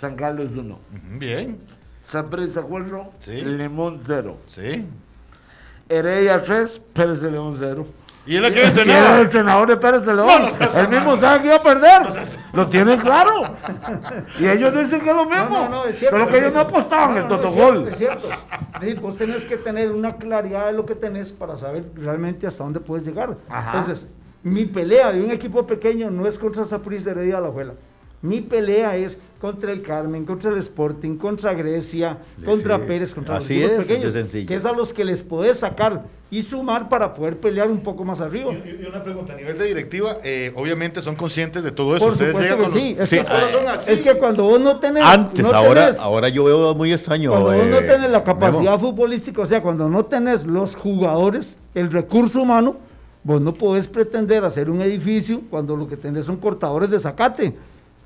[0.00, 0.74] San Carlos 1.
[0.74, 1.58] Ujú, Bien,
[2.02, 3.32] San Pérez 4, Sí.
[3.42, 4.36] Limón 0.
[4.48, 4.86] sí.
[5.88, 7.86] Heredia 3, Pérez de León 0.
[8.26, 10.28] Y es la que era el entrenador de Pérez de León.
[10.28, 12.02] No, Él mismo sabe que iba a perder.
[12.52, 13.54] Lo tienen claro.
[14.38, 15.48] Y ellos dicen que es lo mismo.
[15.48, 16.18] No, no, no, es cierto.
[16.18, 17.88] Solo que ellos no apostaban No, el totogol.
[17.88, 18.44] Es cierto, es cierto.
[18.74, 22.46] Es decir, vos tenés que tener una claridad de lo que tenés para saber realmente
[22.46, 23.34] hasta dónde puedes llegar.
[23.48, 23.78] Ajá.
[23.78, 24.06] Entonces,
[24.42, 27.72] mi pelea de un equipo pequeño no es contra Saprissa Heredia la Alajuela.
[28.20, 32.82] Mi pelea es contra el Carmen, contra el Sporting, contra Grecia, contra Sí.
[32.86, 33.86] Pérez, contra Así los equipos es,
[34.24, 37.80] pequeños, que es a los que les podés sacar y sumar para poder pelear un
[37.80, 38.52] poco más arriba.
[38.52, 42.04] Y, y una pregunta, a nivel de directiva, eh, obviamente son conscientes de todo eso.
[42.06, 42.96] Por Ustedes llegan que con sí.
[42.98, 43.92] los, Es, Sí, que, las cosas son así.
[43.92, 45.04] es que cuando vos no tenés...
[45.04, 47.30] Antes, no ahora, tenés- ahora yo veo muy extraño.
[47.30, 48.78] Cuando vos no eh, tenés la capacidad Memo.
[48.80, 52.76] futbolística, o sea, cuando no tenés los jugadores, el recurso humano,
[53.22, 57.54] vos no podés pretender hacer un edificio cuando lo que tenés son cortadores de zacate.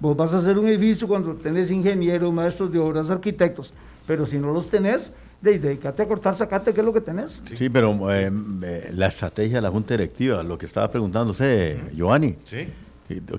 [0.03, 3.73] Vos vas a hacer un edificio cuando tenés ingenieros, maestros de obras, arquitectos,
[4.05, 7.41] pero si no los tenés, de, dedícate a cortar zacate, que es lo que tenés.
[7.55, 8.29] Sí, pero eh,
[8.65, 12.67] eh, la estrategia de la Junta Directiva, lo que estaba preguntándose Giovanni, Sí.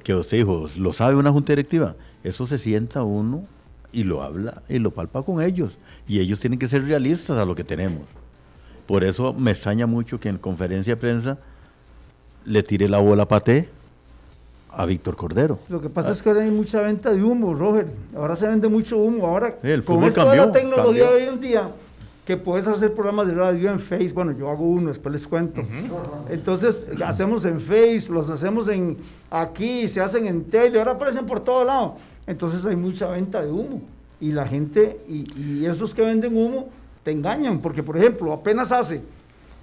[0.05, 1.97] que usted dijo, ¿lo sabe una Junta Directiva?
[2.23, 3.43] Eso se sienta uno
[3.91, 5.77] y lo habla y lo palpa con ellos.
[6.07, 8.03] Y ellos tienen que ser realistas a lo que tenemos.
[8.87, 11.37] Por eso me extraña mucho que en conferencia de prensa
[12.45, 13.67] le tire la bola a Paté
[14.75, 15.59] a Víctor Cordero.
[15.69, 17.87] Lo que pasa es que ahora hay mucha venta de humo, Roger.
[18.15, 19.27] Ahora se vende mucho humo.
[19.27, 21.05] Ahora, Sí, el con esto de cambió, la tecnología cambió.
[21.09, 21.69] de hoy en día,
[22.25, 25.61] que puedes hacer programas de radio en Face, bueno, yo hago uno, después les cuento.
[26.29, 28.97] Entonces, hacemos en Face, los hacemos en
[29.29, 31.95] aquí, se hacen en tele, ahora aparecen por todo lado.
[32.25, 33.81] Entonces hay mucha venta de humo.
[34.21, 36.69] Y la gente, y, y esos que venden humo,
[37.03, 37.59] te engañan.
[37.59, 39.01] Porque, por ejemplo, apenas hace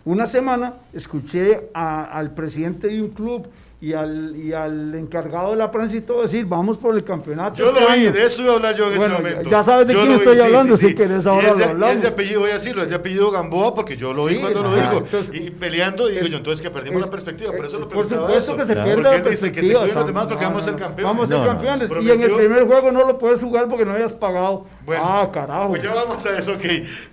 [0.04, 3.46] una semana escuché a- al presidente de un club
[3.82, 7.56] y al, y al encargado de la prensa y todo decir, vamos por el campeonato.
[7.56, 8.12] Yo este lo oí, año".
[8.12, 9.48] de eso iba a hablar yo en Bueno, ese momento.
[9.50, 11.64] ya sabes de Yo quién lo estoy oí, hablando, si querés ahora y ese, lo
[11.70, 11.96] hablamos.
[11.96, 14.62] ese apellido, voy a decirlo, es de apellido Gamboa porque yo lo oí Sí, cuando
[14.64, 14.98] lo ajá, dijo.
[14.98, 17.88] entonces- y peleando, digo yo, entonces que perdimos Es- la perspectiva, por eso lo por
[17.88, 18.56] preguntaba supuesto eso.
[18.60, 18.84] que se Claro.
[18.86, 19.80] pierde Porque la él dice que se perspectiva.
[19.80, 21.04] cuiden los demás porque vamos a ser campeones.
[21.04, 21.50] Vamos a ser No, no.
[21.50, 21.90] campeones.
[22.04, 24.66] Y en el primer juego no lo puedes jugar porque no hayas pagado.
[24.84, 25.70] Bueno, ah, carajo.
[25.70, 26.64] Pues ya vamos a eso, ok.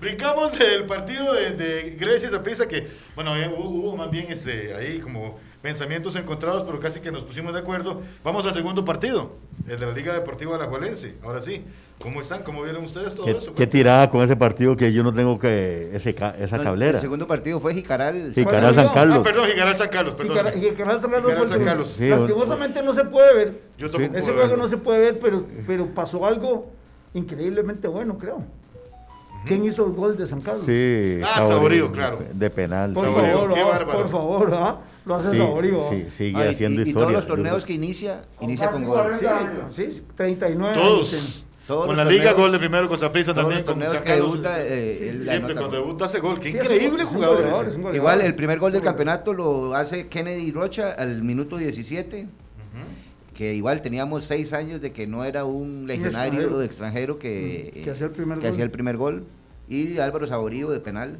[0.01, 4.25] Brincamos del partido de, de Grecia y Saprissa, que, bueno, eh, hubo, hubo más bien
[4.29, 8.01] este, ahí como pensamientos encontrados, pero casi que nos pusimos de acuerdo.
[8.23, 9.31] Vamos al segundo partido,
[9.67, 11.15] el de la Liga Deportiva Alajuelense.
[11.23, 11.63] Ahora sí,
[11.99, 12.43] ¿cómo están?
[12.43, 13.53] ¿Cómo vieron ustedes todo ¿Qué, esto?
[13.55, 16.97] qué tirada con ese partido que yo no tengo que ese, esa No, cablera?
[16.97, 18.33] El segundo partido fue Jicaral.
[18.35, 19.17] Jicaral San Carlos.
[19.19, 20.37] Ah, perdón, Jicaral San Carlos, perdón.
[20.77, 21.97] Canal San Carlos San.
[21.97, 23.61] Sí, Lastimosamente no se puede ver.
[23.77, 26.71] Yo tampoco Ese juego no se puede ver, pero, pero pasó algo
[27.13, 28.43] increíblemente bueno, creo.
[29.45, 30.63] ¿Quién hizo el gol de San Carlos?
[30.65, 32.19] Sí, Ah, Saborío, claro.
[32.33, 32.91] De penal.
[32.93, 33.99] Por Saborío, favor, qué ah, bárbaro.
[33.99, 35.89] por favor, ah, lo hace Sí, Saborío.
[35.89, 37.07] sí, sigue y- haciendo y, y historia.
[37.07, 39.13] todos los torneos que inicia, inicia con gol.
[39.71, 41.13] Sí, sí, 39 Todos.
[41.13, 41.43] años.
[41.67, 43.63] Todos con la Liga, gol de primero con Todos también.
[43.63, 46.39] Con que debuta, eh, él Siempre cuando debuta hace gol.
[46.39, 47.69] Qué Sí, es un- increíble es un jugador goleador, ese.
[47.71, 47.95] es un goleador.
[47.97, 52.27] Igual el primer gol del campeonato lo hace Kennedy Rocha al minuto 17,
[53.33, 56.61] que igual teníamos seis años de que no era un legionario extranjero.
[56.63, 58.51] extranjero, que, Mm, que hacía el primer que gol.
[58.53, 59.23] hacía el primer gol.
[59.69, 61.17] Y Álvaro Saborío de penal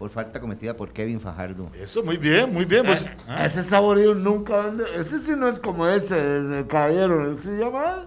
[0.00, 1.70] por falta cometida por Kevin Fajardo.
[1.78, 2.86] Eso, muy bien, muy bien.
[2.86, 4.84] Pues, Ah, Ese saborío nunca vende.
[4.96, 7.36] Ese sí no es como ese, el, el caballero.
[7.36, 8.06] ¿Se llama?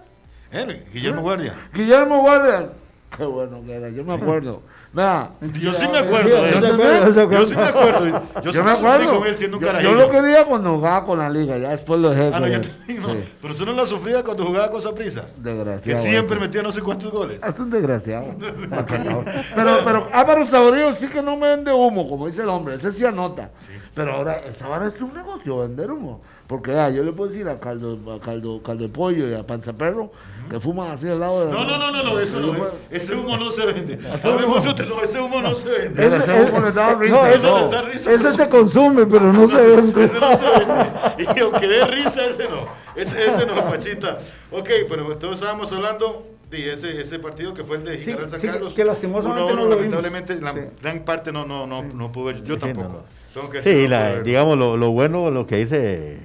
[0.50, 1.54] eh, Guillermo Guardia.
[1.72, 2.72] Guillermo Guardia.
[3.16, 4.60] Qué bueno que era, yo me acuerdo.
[4.94, 5.28] Vea,
[5.60, 7.14] Yo sí me acuerdo de Yo él.
[7.32, 8.06] Yo sí me acuerdo.
[8.06, 9.18] Yo, yo sí me acuerdo.
[9.18, 12.00] con él siendo un yo, yo lo quería cuando jugaba con la liga, ya después
[12.00, 12.30] lo dejé.
[12.32, 12.64] Ah, no, yo no.
[12.64, 12.98] Sí,
[13.42, 15.24] Pero usted no la sufría cuando jugaba con Saprissa.
[15.36, 15.82] Desgraciado.
[15.82, 16.46] Que siempre ese.
[16.46, 17.42] metía no sé cuántos goles.
[17.42, 18.36] Es un desgraciado.
[19.56, 22.92] pero, pero Álvaro Saborío sí que no me vende humo, como dice el hombre, ese
[22.92, 23.50] sí anota.
[23.96, 26.20] Pero ahora, esa vara es un negocio, vender humo.
[26.46, 29.44] Porque ah, yo le puedo decir a Caldo, a Caldo, Caldo de Pollo y a
[29.44, 30.12] Panza Perro
[30.50, 32.54] que fuman así al lado de la No, no, no, no, no, eso no.
[32.90, 33.98] Ese humo no se vende.
[34.22, 36.06] Hablemos no, ese humo no se vende.
[36.06, 37.28] Ese- Ese- humo les daba risa, no, no.
[37.28, 38.12] Eso les da risa.
[38.12, 40.04] ese se consume, pero no se vende.
[40.04, 41.32] Ese no se vende.
[41.36, 42.66] Y aunque dé risa, ese no.
[42.94, 44.18] Ese, ese no, Pachita.
[44.52, 48.28] Ok, pero entonces estábamos hablando de ese, ese partido que fue el de Sí, Jicaral
[48.30, 48.74] San sí, Carlos.
[48.74, 49.94] que lastimosamente Uno uno, no lo vimos.
[50.02, 50.60] lamentablemente, la Sí.
[50.82, 52.44] gran parte no, no, no, no pude ver.
[52.44, 52.86] Yo tampoco.
[52.88, 53.04] no, no.
[53.34, 56.18] Tengo que Sí, la- digamos, lo, lo bueno, lo que dice,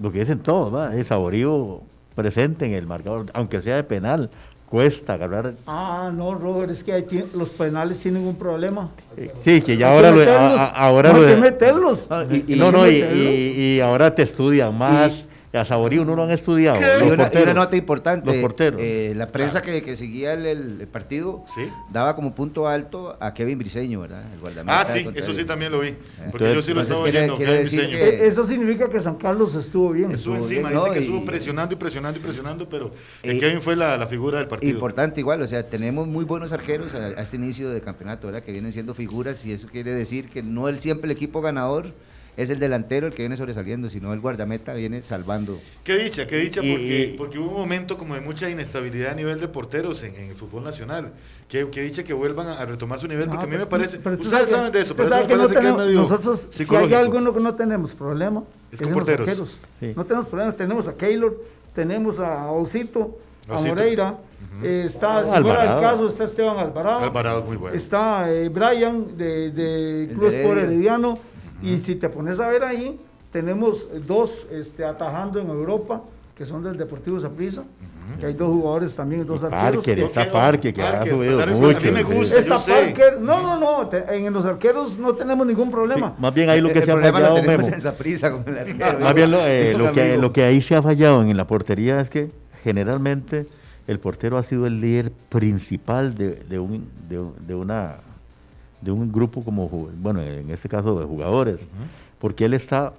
[0.00, 0.94] lo que dicen todos, ¿va?
[0.94, 1.80] el saborío
[2.14, 4.30] presente en el marcador, aunque sea de penal,
[4.68, 5.54] cuesta agarrar.
[5.66, 8.90] Ah, no, Robert, es que hay los penales tienen un problema.
[9.34, 10.58] Sí, que ya ahora que lo, meterlos.
[10.58, 12.06] a- a- ahora No, lo hay que meterlos.
[12.10, 13.02] Ah, y, no, no, y-
[13.76, 15.12] y ahora te estudian más
[15.58, 16.78] A Saborío uno lo han estudiado.
[16.78, 17.54] Y los una, y una porteros.
[17.54, 18.26] nota importante.
[18.26, 18.80] Los porteros.
[18.82, 21.62] eh, la prensa que, que seguía el, el partido Sí.
[21.90, 24.24] daba como punto alto a Kevin Briseño, ¿verdad?
[24.32, 25.92] El guardameta Ah, sí, eso sí también lo vi.
[26.30, 27.36] Porque Entonces, yo sí lo estaba quiere- oyendo.
[27.36, 27.98] quiere Kevin decir Briseño.
[27.98, 30.10] que- Eh, Eso significa que San Carlos estuvo bien.
[30.10, 30.92] Estuvo estuvo encima, bien, dice ¿no?
[30.94, 32.90] que Y- estuvo presionando y presionando y presionando, pero
[33.22, 34.72] eh, Kevin fue la, la figura del partido.
[34.72, 38.42] Importante igual, o sea, tenemos muy buenos arqueros a, a este inicio de campeonato, ¿verdad?
[38.42, 41.92] Que vienen siendo figuras y eso quiere decir que no el siempre el equipo ganador
[42.36, 45.58] es el delantero el que viene sobresaliendo, sino el guardameta viene salvando.
[45.84, 49.12] Qué dicha, qué dicha, Y- porque, y- porque hubo un momento como de mucha inestabilidad
[49.12, 51.12] a nivel de porteros en, en el fútbol nacional.
[51.48, 53.98] Qué, qué dicha que vuelvan a, a retomar su nivel, porque a mí me parece.
[53.98, 55.86] Ustedes sabes saben de eso, pero eso me sabes que no parece que es tenemos-
[55.86, 56.00] medio.
[56.00, 58.42] Nosotros, si hay algo que no tenemos problema,
[58.72, 59.28] Es es, con porteros.
[59.28, 59.58] arqueros.
[59.78, 59.92] Sí.
[59.94, 61.36] No tenemos problemas, tenemos a Keylor,
[61.74, 63.18] tenemos a Osito,
[63.48, 63.68] a Ositos.
[63.68, 64.18] Moreira,
[64.62, 67.00] eh, está, si fuera el caso, está Esteban Alvarado.
[67.00, 67.76] Alvarado muy bueno.
[67.76, 70.62] Está eh, Brian de, de Club Sport Heredia.
[70.64, 71.18] Herediano.
[71.64, 72.98] Y si te pones a ver ahí,
[73.32, 76.02] tenemos dos este, atajando en Europa,
[76.36, 77.62] que son del Deportivo Saprissa,
[78.20, 79.76] que hay dos jugadores también, dos arqueros.
[79.84, 81.78] Parker, está Parker, que ha Parker, subido Parker, mucho.
[81.78, 82.38] a mí me gusta.
[82.38, 82.72] Está sé.
[82.72, 86.14] Parker, no, no, no, te- en los arqueros no tenemos ningún Sí, problema.
[86.18, 87.74] más bien ahí lo que el se ha fallado, tenemos Memo.
[87.74, 89.00] en Saprissa con el arquero.
[89.00, 92.00] Más bien lo, eh, lo que, lo que ahí se ha fallado en la portería
[92.00, 92.30] es que
[92.62, 93.46] generalmente
[93.86, 97.96] el portero ha sido el líder principal de, de un, de, un- de una,
[98.84, 99.68] de un grupo como,
[99.98, 101.58] bueno, en este caso de jugadores,
[102.20, 102.92] porque él está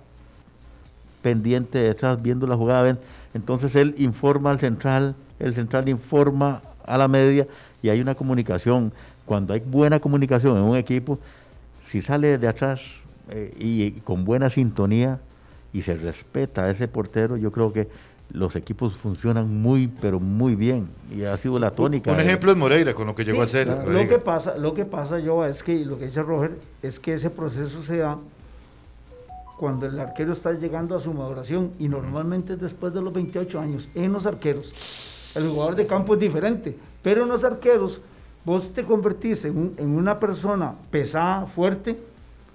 [1.22, 3.00] pendiente detrás viendo la jugada, ven,
[3.34, 7.48] entonces él informa al central, el central informa a la media
[7.82, 8.92] y hay una comunicación.
[9.26, 11.20] Cuando hay buena comunicación en un equipo,
[11.88, 12.82] si sale de atrás
[13.30, 15.20] eh, y con buena sintonía
[15.74, 17.88] y se respeta a ese portero, yo creo que
[18.32, 20.90] los equipos funcionan muy, pero muy bien.
[21.16, 22.12] Y ha sido la tónica.
[22.12, 23.68] Un ejemplo es Moreira, con lo que llegó a hacer.
[23.68, 27.14] Lo que pasa, lo que pasa, yo es que lo que dice Roger es que
[27.14, 28.18] ese proceso se da
[29.58, 33.60] cuando el arquero está llegando a su maduración y normalmente es después de los 28
[33.60, 35.34] años en los arqueros.
[35.38, 38.02] El jugador de campo es diferente, pero en los arqueros
[38.44, 41.98] vos te convertís en, un- en una persona pesada, fuerte,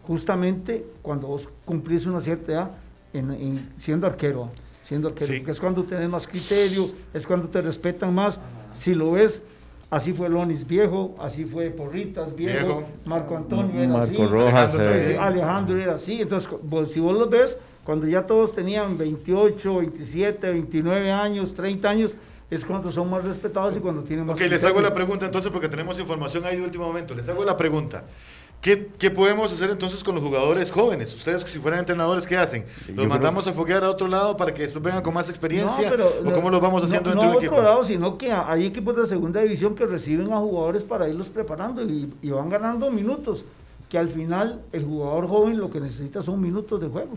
[0.07, 2.71] justamente cuando vos cumplís una cierta edad
[3.15, 4.51] en, en- siendo arquero.
[4.91, 5.45] Siendo arquero, Sí.
[5.47, 8.41] es cuando tenés más criterio, es cuando te respetan más.
[8.77, 9.41] Si lo ves,
[9.89, 12.85] así fue Lonis viejo, así fue Porritas viejo, Viejo.
[13.07, 15.21] Marco Antonio era Marco así, Rojas, también.
[15.21, 16.21] Alejandro era así.
[16.21, 21.89] Entonces, vos- si vos los ves, cuando ya todos tenían 28, 27, 29 años, 30
[21.89, 22.13] años,
[22.51, 25.53] es cuando son más respetados y cuando tienen más Ok, les hago la pregunta entonces
[25.53, 27.15] porque tenemos información ahí de último momento.
[27.15, 28.03] Les hago la pregunta.
[28.61, 31.15] ¿Qué, qué podemos hacer entonces con los jugadores jóvenes?
[31.15, 32.67] Ustedes, si fueran entrenadores, ¿qué hacen?
[32.89, 35.85] ¿Los creo- mandamos a foguear a otro lado para que después vengan con más experiencia?
[35.85, 37.55] No, pero ¿O cómo los vamos no- haciendo no, dentro del a equipo?
[37.57, 41.29] otro lado, sino que hay equipos de segunda división que reciben a jugadores para irlos
[41.31, 43.47] preparando y, y van ganando minutos,
[43.89, 47.13] que al final el jugador joven lo que necesita son minutos de juego,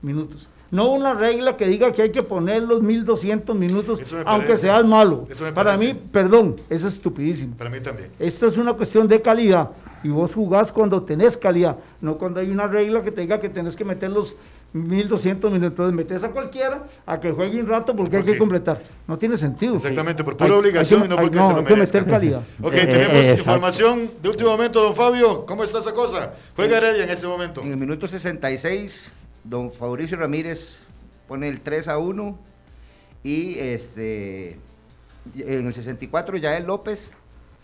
[0.00, 0.48] minutos.
[0.70, 5.26] No una regla que diga que hay que poner los 1200 minutos, aunque seas malo.
[5.52, 7.54] Para mí, perdón, eso es estupidísimo.
[7.56, 8.08] Para mí también.
[8.18, 9.70] Esto es una cuestión de calidad
[10.02, 13.48] y vos jugás cuando tenés calidad, no cuando hay una regla que te diga que
[13.48, 14.34] tenés que meter los
[14.72, 15.70] 1200 minutos.
[15.72, 18.28] Entonces metes a cualquiera a que juegue un rato porque hay Ok.
[18.28, 18.80] que completar.
[19.08, 19.74] No tiene sentido.
[19.76, 21.76] Exactamente, por Hay- pura hay obligación que- y no hay- porque se lo hay que
[21.76, 22.42] meter calidad.
[22.62, 25.44] Ok, Eh, tenemos eh, información de último momento, don Fabio.
[25.44, 26.32] ¿Cómo está esa cosa?
[26.56, 27.60] Juega Heredia en ese momento.
[27.62, 29.10] En el minuto 66,
[29.44, 30.78] don Fabricio Ramírez
[31.28, 32.38] pone el 3 a 1
[33.22, 34.56] y este
[35.36, 37.12] en el 64 Yael López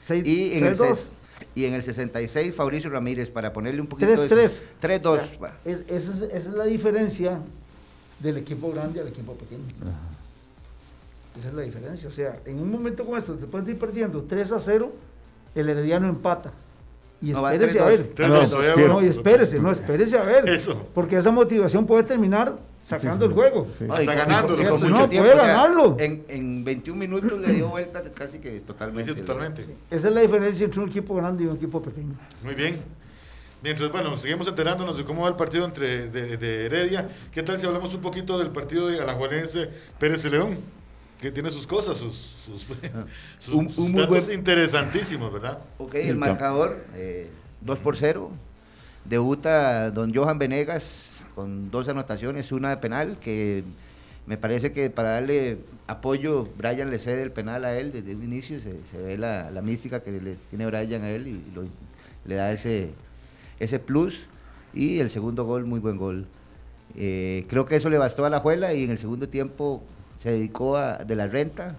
[0.05, 0.88] Seis- y en, el, tres, dos.
[0.88, 1.09] ses-
[1.55, 4.61] y en el 66 Fabricio Ramírez para ponerle un poquito 3-3.
[4.81, 5.20] 3-2.
[5.64, 7.38] Es- esa, es, esa es la diferencia
[8.20, 9.62] del equipo grande al equipo pequeño.
[11.38, 12.09] Esa es la diferencia.
[12.09, 14.90] O sea, en un momento como este, después de ir perdiendo 3 a 0,
[15.55, 16.51] el Herediano empata.
[17.20, 17.88] Y No, va espérese a 3-2.
[17.88, 18.14] ver.
[18.14, 18.81] 3-2, No, todavía sí.
[18.81, 18.94] bueno.
[18.94, 20.49] No, y espérese, no, espérese a ver.
[20.49, 20.87] Eso.
[20.94, 22.55] Porque esa motivación puede terminar
[22.87, 23.66] sacando el juego.
[23.90, 25.96] Hasta ganándolo con no, mucho puede ganarlo.
[25.99, 29.12] En, en 21 minutos le dio vuelta casi que totalmente.
[29.14, 29.66] totalmente.
[29.90, 32.14] Esa es la diferencia entre un equipo grande y un equipo pequeño.
[32.44, 32.81] Muy bien.
[33.62, 37.09] Mientras, bueno, seguimos enterándonos de cómo va el partido entre de, de Heredia.
[37.33, 39.68] ¿Qué tal si hablamos un poquito del partido de Alajuelense
[39.99, 40.57] Pérez y León?
[41.20, 42.66] Que tiene sus cosas, sus, sus,
[43.40, 45.59] sus- Un- un sus muy datos buen- interesantísimos, ¿verdad?
[45.79, 47.31] Ok, el marcador, eh,
[47.62, 48.31] 2 por 0.
[49.05, 53.62] Debuta don Johan Venegas con dos anotaciones, una de penal, que
[54.27, 58.25] me parece que para darle apoyo, Brian le cede el penal a él desde un
[58.25, 61.42] inicio, se, ve la, mística que le tiene Brian a él y
[62.25, 62.88] le da ese,
[63.61, 64.22] ese plus.
[64.72, 66.27] Y el segundo gol, muy buen gol.
[66.96, 69.83] Eh, creo que eso le bastó a la Juela y en el segundo tiempo
[70.22, 71.77] se dedicó a, de la renta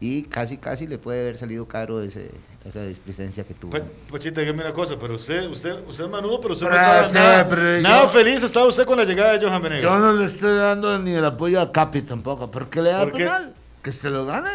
[0.00, 2.30] y casi, casi le puede haber salido caro ese,
[2.64, 3.70] esa displicencia que tuvo.
[3.70, 6.82] Pues, Pochita, dígame una cosa, pero usted, usted, usted es manudo, pero usted Pero, no
[6.86, 9.82] estaba sí, nada, pero yo- nada feliz estaba usted con la llegada de Johan Venegas.
[9.82, 12.50] Yo no le estoy dando ni el apoyo a Capi tampoco.
[12.50, 13.24] ¿Por qué le da ¿Por qué?
[13.24, 13.52] penal?
[13.82, 14.50] Que se lo gane.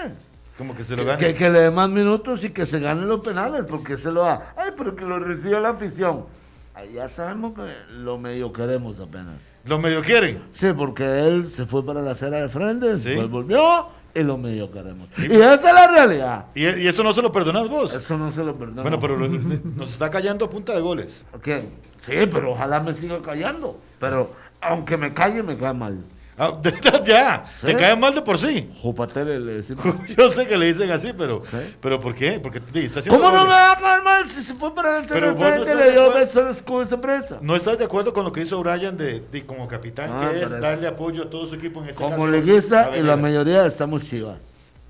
[0.57, 1.19] Como que se lo gane.
[1.19, 4.23] que- que le dé más minutos y que se gane los penales, porque se lo
[4.23, 4.53] da.
[4.55, 6.25] Ay, pero que lo reciba la afición.
[6.73, 9.35] Ahí ya sabemos que lo medio queremos apenas.
[9.65, 10.41] Los medio quieren.
[10.53, 13.09] Sí, porque él se fue para la acera de frente, Sí.
[13.09, 13.87] después volvió
[14.19, 15.07] y lo medio queremos.
[15.17, 16.45] Y esa es la realidad.
[16.55, 17.93] Y, y esto no se lo perdonás vos.
[17.93, 18.83] Eso no se lo perdonamos.
[18.83, 19.27] Bueno, pero lo-
[19.75, 21.23] nos está callando a punta de goles.
[21.43, 21.61] ¿Qué?
[22.05, 23.79] Sí, pero ojalá me siga callando.
[23.99, 25.97] Pero aunque me calle, me cae mal.
[26.39, 26.53] Ah,
[27.03, 27.65] ya, ¿Sí?
[27.65, 28.69] te cae mal de por sí.
[28.81, 29.83] Jupatele le decimos.
[30.17, 31.57] Yo sé que le dicen así, pero, Sí.
[31.81, 32.39] pero ¿por qué?
[32.39, 34.16] Porque está haciendo ¿Cómo no me va a caer mal
[34.57, 36.19] fue para el Pero vos no estás le de dio acuerdo.
[36.19, 37.37] beso al escudo de esa presa?
[37.41, 40.41] ¿No estás de acuerdo con lo que hizo Brian de, de como capitán, Ah, que
[40.43, 42.15] es darle apoyo a todo su equipo en este caso?
[42.15, 44.39] Como a liguista y la mayoría estamos chivas.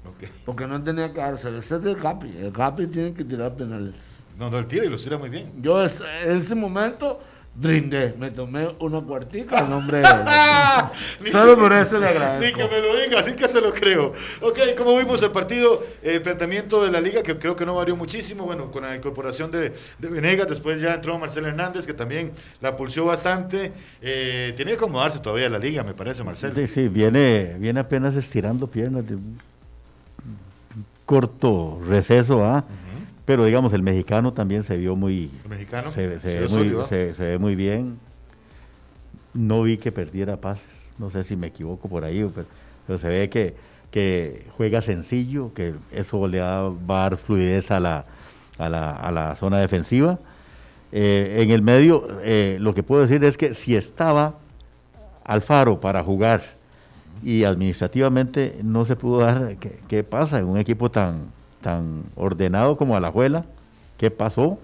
[0.06, 0.30] Ok.
[0.45, 1.60] Porque no tenía que dárselo.
[1.60, 2.34] Ese es del Capi.
[2.39, 3.95] El Capi tiene que tirar penales.
[4.39, 5.51] No, no, él tira y los tira muy bien.
[5.62, 5.91] Yo en
[6.38, 7.19] ese momento
[7.60, 8.13] brindé.
[8.17, 10.15] Me tomé una cuartica en nombre de él.
[11.22, 12.58] Ni Solo por eso le Ni agradezco.
[12.60, 14.13] que me lo diga, así que se lo creo.
[14.41, 17.96] Ok, como vimos el partido, el planteamiento de la liga, que creo que no varió
[17.96, 22.32] muchísimo, bueno, con la incorporación de, de Venegas, después ya entró Marcelo Hernández, que también
[22.62, 23.72] la pulsó bastante.
[24.02, 26.54] Eh, tiene que acomodarse todavía la liga, me parece, Marcelo.
[26.56, 29.39] Sí, sí, viene, viene apenas estirando piernas de un
[31.06, 32.63] corto receso, ¿ah?
[33.27, 35.91] Pero digamos, el mexicano también se vio muy, El mexicano.
[35.91, 37.99] se, ve muy, sólido, se- se ve muy bien.
[39.33, 40.63] No vi que perdiera pases,
[40.97, 42.47] no sé si me equivoco por ahí, pero,
[42.87, 43.53] pero se ve que,
[43.91, 48.05] que juega sencillo, que eso le va a dar fluidez a la,
[48.57, 50.17] a la, a la zona defensiva.
[50.93, 54.35] Eh, en el medio, eh, lo que puedo decir es que si estaba
[55.25, 56.43] Alfaro para jugar
[57.21, 61.25] y administrativamente no se pudo dar, ¿qué, qué pasa en un equipo tan,
[61.67, 63.43] tan ordenado como Alajuela?
[63.97, 64.58] ¿Qué pasó?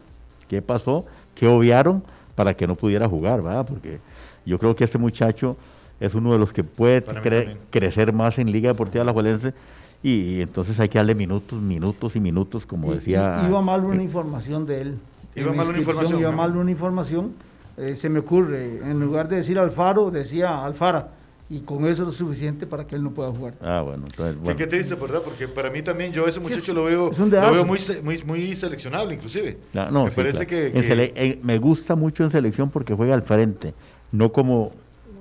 [0.48, 1.06] ¿Qué pasó?
[1.36, 2.02] ¿Qué obviaron
[2.36, 3.42] para que no pudiera jugar?
[3.42, 3.66] ¿verdad?
[3.68, 4.00] Porque
[4.46, 5.58] yo creo que este muchacho
[6.00, 9.54] es uno de los que puede cre- crecer más en Liga Deportiva Alajuelense
[10.02, 13.42] y, y entonces hay que darle minutos, minutos y minutos, como Y- decía.
[13.44, 14.98] y- iba mal una información de él.
[15.36, 16.38] Iba mal una información, Iba ¿no?
[16.38, 17.34] mal una información.
[17.76, 21.10] eh, se me ocurre, en lugar de decir Alfaro, decía Alfara.
[21.54, 23.54] Y con eso es suficiente para que él no pueda jugar.
[23.62, 24.58] Ah, bueno, entonces, Qué- bueno.
[24.58, 25.22] Qué triste, ¿verdad?
[25.24, 27.64] Porque para mí también, yo a ese muchacho es- lo veo, es un lo veo
[27.66, 29.58] muy, se- muy, muy seleccionable, inclusive.
[29.76, 30.50] Ah, no, me sí, parece claro.
[30.50, 30.72] que,
[31.16, 33.76] en- me gusta mucho en selección porque juega al frente,
[34.12, 34.72] no como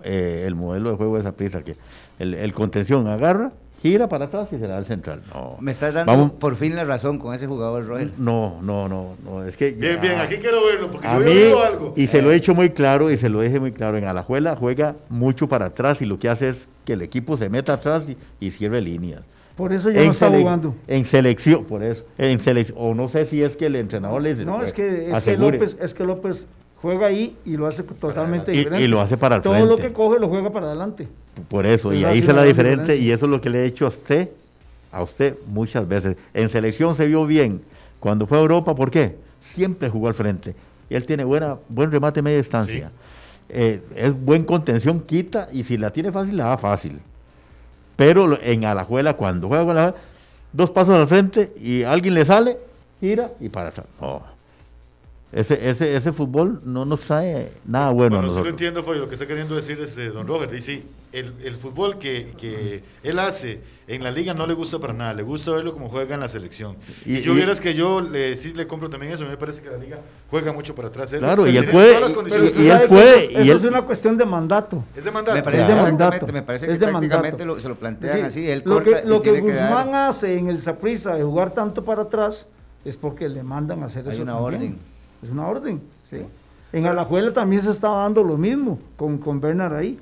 [0.05, 1.77] eh, el modelo de juego de esa prisa que
[2.18, 5.23] el, el contención agarra, gira para atrás y se da al central.
[5.35, 6.31] No, Me estás dando Vamos.
[6.33, 8.12] por fin la razón con ese jugador, Roger.
[8.16, 11.62] no, no, no, no, es que Bien, ya- bien, aquí quiero verlo, porque yo oído
[11.64, 11.95] algo.
[11.97, 14.55] y se lo he hecho muy claro y se lo dije muy claro, en Alajuela
[14.57, 18.05] juega mucho para atrás y lo que hace es que el equipo se meta atrás
[18.09, 19.23] y, y cierre líneas.
[19.57, 20.75] Por eso ya no está jugando.
[20.88, 24.31] En selección, por eso, en selección, o no sé si es que el entrenador le
[24.35, 25.37] dice, No, pues, es que, es que.
[25.37, 26.47] López, es que López
[26.83, 28.88] juega ahí y lo hace totalmente Y- y diferente.
[28.88, 31.09] lo hace para el Todo lo que coge lo juega para adelante.
[31.49, 32.97] Por eso, Pues y ahí se la diferente diferencia.
[32.97, 34.29] y eso es lo que le he hecho a usted,
[34.90, 36.16] a usted muchas veces.
[36.35, 37.62] En selección se vio bien.
[38.01, 39.16] Cuando fue a Europa, ¿por qué?
[39.40, 40.55] Siempre jugó al frente.
[40.90, 42.90] Y él tiene buena, buen remate media distancia.
[43.49, 46.99] Eh, es buen contención, quita, y si la tiene fácil, la da fácil.
[47.97, 49.95] Pero lo- en Alajuela, cuando juega con la
[50.53, 52.57] dos pasos al frente y alguien le sale,
[53.01, 53.87] gira y para atrás.
[54.01, 54.23] No.
[55.33, 59.01] Ese, ese, ese fútbol no nos trae nada bueno, a Bueno, sí lo entiendo, Fabio,
[59.01, 60.53] lo que está queriendo decir es eh, don Robert.
[60.53, 64.92] Dice, el, el fútbol que, que él hace en la liga no le gusta para
[64.92, 66.77] nada, le gusta verlo como juega en la selección.
[67.07, 69.38] Y, Y- yo vieras que yo le, sí le compro también eso, a mí me
[69.38, 71.11] parece que la liga juega mucho para atrás.
[71.14, 73.53] Él- Claro, y él puede- todas las y- él ¿sabe que puede, Eso, y eso
[73.53, 74.85] él- es una cuestión de mandato.
[74.95, 75.37] Es de mandato.
[75.38, 76.27] Me parece, Es de mandato.
[76.27, 77.55] me parece Es que de prácticamente mandato.
[77.57, 78.51] lo, se lo plantean Sí, así.
[78.51, 81.55] Él lo que, lo que tiene que dar- Guzmán hace en el Saprissa de jugar
[81.55, 82.47] tanto para atrás
[82.85, 84.23] es porque le mandan a hacer Hay eso.
[84.25, 84.55] una también.
[84.62, 84.91] orden.
[85.23, 85.81] Es una orden.
[86.11, 86.19] ¿sí?
[86.73, 89.99] En Alajuela también se estaba dando lo mismo con, con Bernard ahí,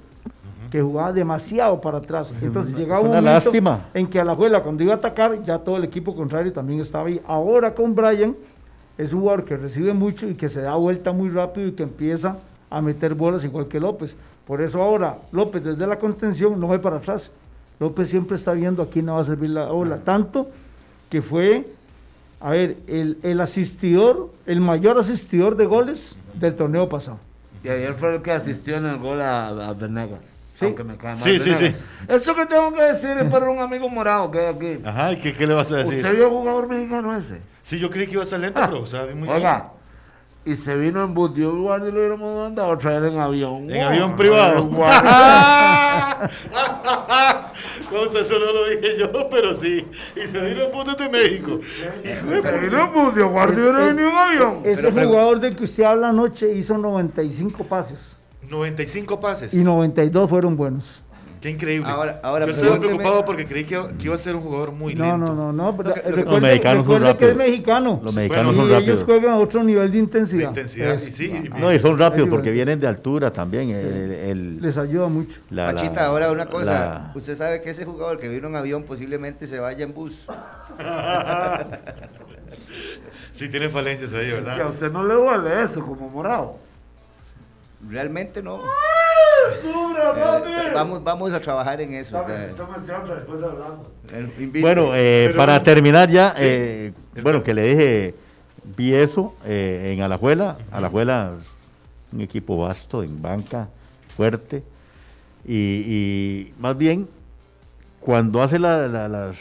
[0.71, 2.33] que jugaba demasiado para atrás.
[2.41, 3.87] Entonces llegaba un Una momento lástima.
[3.93, 7.21] en que Alajuela cuando iba a atacar, ya todo el equipo contrario también estaba ahí.
[7.27, 8.37] Ahora con Brian
[8.97, 11.83] es un jugador que recibe mucho y que se da vuelta muy rápido y que
[11.83, 12.37] empieza
[12.71, 14.15] a meter bolas igual que López.
[14.47, 17.33] Por eso ahora López desde la contención no va para atrás.
[17.81, 19.99] López siempre está viendo a quién no va a servir la bola.
[19.99, 20.49] Tanto
[21.09, 21.67] que fue,
[22.41, 27.19] a ver, el, el asistidor, el mayor asistidor de goles del torneo pasado.
[27.63, 30.21] Y ayer fue el que asistió en el gol a, a Venegas.
[30.55, 30.67] Sí.
[30.67, 31.75] Aunque me cae mal Sí, sí, Venegas.
[31.75, 32.05] sí.
[32.09, 34.79] Esto que tengo que decir es para un amigo morado que hay aquí.
[34.85, 35.97] Ajá, ¿y qué, qué le vas a decir?
[35.97, 37.41] ¿Usted vio jugador mexicano ese?
[37.63, 39.43] Sí, yo creí que iba a estar lento, Ah, pero o sea, muy bien.
[40.45, 41.33] Y se vino en bus.
[41.35, 43.71] Yo igual lo hubiéramos mandado a traer en avión.
[43.71, 44.67] En avión privado.
[44.67, 45.03] Igual.
[47.89, 49.87] Cosa, eso no lo dije yo, pero sí.
[50.17, 51.61] Y se vino puntos de México.
[52.05, 54.61] Hijo de Pero no, pues, de guardia hubiera venido un avión.
[54.65, 58.17] Ese jugador del que usted habla anoche hizo 95 pases
[58.51, 59.55] 95 pases.
[59.55, 61.03] y 92 fueron buenos.
[61.41, 61.89] Qué increíble.
[61.91, 64.95] Ahora- ahora Yo estaba preocupado porque creí que, que iba a ser un jugador muy
[64.95, 65.19] No, lento.
[65.19, 65.75] no, no, no.
[65.77, 67.49] Pero lo que- recuerde, Los mexicanos son recuerde que es rápidos.
[67.51, 68.01] mexicano.
[68.05, 69.05] Los mexicanos y son ellos rápidos.
[69.05, 70.41] juegan a otro nivel de intensidad.
[70.43, 71.51] De intensidad, Es- y sí.
[71.59, 73.71] No, y son rápidos porque vienen de altura también.
[73.71, 75.41] El, el- Les ayuda mucho.
[75.49, 76.65] la- la- Pachita, ahora una cosa.
[76.67, 80.13] la- Usted sabe que ese jugador que vino en avión posiblemente se vaya en bus.
[83.33, 84.71] Sí, tiene falencias ahí, Que a ¿verdad?
[84.71, 86.59] usted no le duele eso, como morado.
[87.89, 88.57] Realmente no.
[88.59, 88.63] Eh,
[90.75, 92.17] vamos, vamos a trabajar en eso.
[94.13, 94.61] el- invite.
[94.61, 96.37] Bueno, eh, Pero para terminar ya, sí.
[96.43, 98.15] eh, bueno, que le dije,
[98.77, 100.59] vi eso eh, en Alajuela.
[100.71, 101.35] Alajuela,
[102.13, 103.69] un equipo vasto, en banca,
[104.17, 104.63] fuerte.
[105.47, 105.55] Y,
[105.87, 107.09] y más bien,
[108.01, 109.37] cuando hace la- la- las,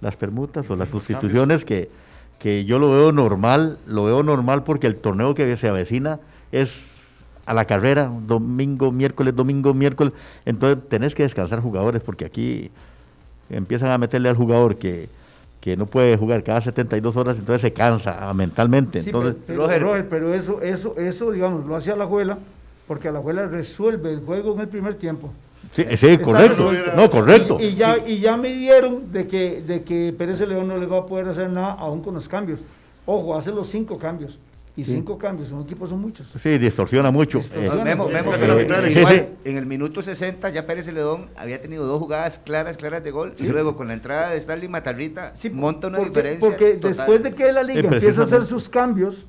[0.00, 1.90] las permutas o las sustituciones, que,
[2.38, 6.20] que yo lo veo normal, lo veo normal porque el torneo que se avecina
[6.52, 6.82] es
[7.50, 10.12] a la carrera, domingo, miércoles, domingo, miércoles.
[10.46, 12.70] Entonces tenés que descansar jugadores porque aquí
[13.50, 15.08] empiezan a meterle al jugador que,
[15.60, 19.02] que no puede jugar cada 72 horas, entonces se cansa mentalmente.
[19.02, 22.38] Sí, entonces, pero, pero, Roger, pero eso, eso, eso, digamos, lo hace a la abuela,
[22.86, 25.32] porque a la abuela resuelve el juego en el primer tiempo.
[25.72, 26.70] sí, sí, correcto.
[26.70, 26.92] resuelto.
[26.94, 27.58] No, correcto.
[27.58, 30.98] Y, y ya, y ya midieron de que, de que Pérez León no le va
[30.98, 32.64] a poder hacer nada aún con los cambios.
[33.06, 34.38] Ojo, hace los cinco cambios.
[34.80, 36.26] Y cinco cambios, un equipo son muchos.
[36.38, 37.38] Sí, distorsiona mucho.
[37.38, 37.90] Distorsiona.
[37.92, 42.76] Eh, Es igual, en el minuto 60 ya Pérez Celedón había tenido dos jugadas claras,
[42.76, 46.10] claras de gol y luego con la entrada de Stanley Matarrita Sí, monta una porque,
[46.10, 46.48] diferencia.
[46.48, 46.96] Porque total.
[46.96, 49.26] después de que la liga empieza a hacer sus cambios,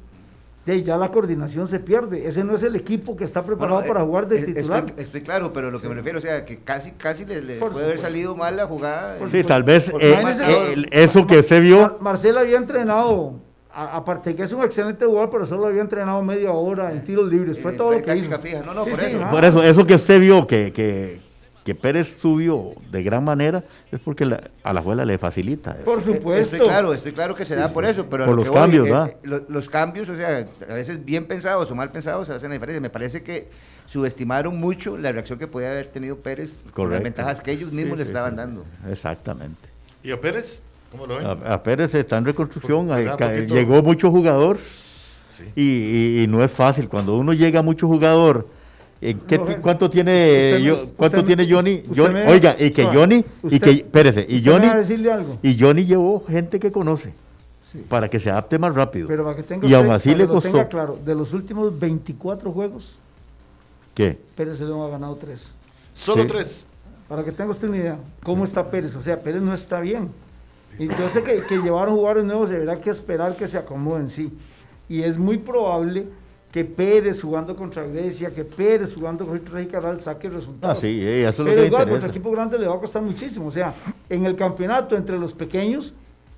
[0.65, 2.27] de ya la coordinación se pierde.
[2.27, 4.85] Ese no es el equipo que está preparado Bueno, para eh, jugar de eh, titular.
[4.85, 7.83] Estoy, estoy claro, pero lo que me refiero, o sea, que casi, casi le, puede
[7.85, 9.17] haber salido mal la jugada.
[9.17, 13.39] Por sí, tal vez eh, eh, eso que se Mar- vio, Marcel había entrenado,
[13.73, 17.29] a- aparte que es un excelente jugador, pero solo había entrenado media hora en tiros
[17.29, 17.59] libres.
[17.59, 18.37] Fue Eh, todo lo que hizo.
[18.39, 18.61] fija.
[18.65, 19.29] No, no, Sí, por sí, eso.
[19.29, 21.21] por eso, eso que usted vio que, que,
[21.63, 25.77] que Pérez subió de gran manera, es porque la- a la abuela le facilita.
[25.85, 26.55] Por Eh, supuesto.
[26.55, 28.59] Estoy claro, estoy claro que se da por eso, pero Por lo los que voy,
[28.59, 32.49] cambios, eh, eh, los cambios, o sea, a veces bien pensados o mal pensados hacen
[32.49, 32.81] la diferencia.
[32.81, 33.47] Me parece que
[33.85, 37.93] subestimaron mucho la reacción que podía haber tenido Pérez con las ventajas que ellos mismos
[37.95, 38.37] Sí, le sí, estaban sí.
[38.37, 38.65] dando.
[38.89, 39.69] Exactamente.
[40.03, 40.61] ¿Y a Pérez?
[40.91, 41.25] ¿Cómo lo ven?
[41.25, 43.17] A, a Pérez está en reconstrucción, Por- ahí ¿verdad?
[43.19, 44.57] ca- Poquito- llegó mucho jugador
[45.37, 45.43] Sí.
[45.55, 46.87] y, y- y no es fácil.
[46.89, 48.47] Cuando uno llega mucho jugador,
[48.99, 51.83] ¿en qué No, eh, ¿cuánto tiene usted me- yo- usted cuánto me- tiene Johnny?
[51.87, 52.83] usted Johnny- me- oiga, y que.
[52.85, 55.37] Johnny, y Usted- que, espérese, y usted Johnny, a algo.
[55.41, 57.13] y Johnny llevó gente que conoce
[57.71, 57.83] Sí.
[57.87, 59.07] para que se adapte más rápido.
[59.07, 60.51] Pero para que tenga y aún usted- así para le que costó.
[60.51, 62.97] tenga claro, de los últimos 24 juegos,
[63.95, 64.17] ¿Qué?
[64.35, 65.41] Pérez León ha ganado 3.
[65.93, 66.27] Solo Sí.
[66.27, 66.65] tres.
[67.09, 68.95] Para que tenga usted una idea, ¿cómo está Pérez?
[68.95, 70.09] O sea, Pérez no está bien.
[70.77, 74.31] Sé que, que llevaron jugadores nuevos, deberá que esperar que se acomoden, sí.
[74.89, 76.05] Y es muy probable
[76.51, 80.77] que Pérez jugando contra Grecia, que Pérez jugando contra Rey Caral saque resultados.
[80.77, 82.01] Ah, sí, eh, eso es lo Pero que igual, interesa.
[82.01, 83.47] contra equipo grande le va a costar muchísimo.
[83.47, 83.73] O sea,
[84.09, 85.93] en el campeonato entre los pequeños,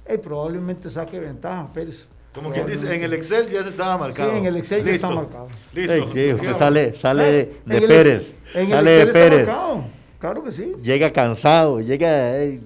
[0.05, 2.07] eh, probablemente saque ventaja Pérez.
[2.35, 4.31] Como quien dice, en el Excel ya se estaba marcado.
[4.31, 5.07] Sí, en el Excel ya Listo.
[5.07, 5.47] está marcado.
[5.73, 5.93] Listo.
[5.93, 8.97] Ey, que usted sale, sale de, Eh, de en el- Pérez, en el sale de
[9.03, 9.83] Excel está Pérez, marcado.
[10.19, 10.73] Claro que sí.
[10.81, 12.61] llega cansado, llega eh,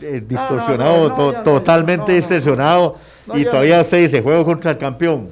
[0.00, 4.44] eh, no, distorsionado, no, to- totalmente no, no, distorsionado, no, y todavía usted dice, juego
[4.44, 5.30] contra el campeón.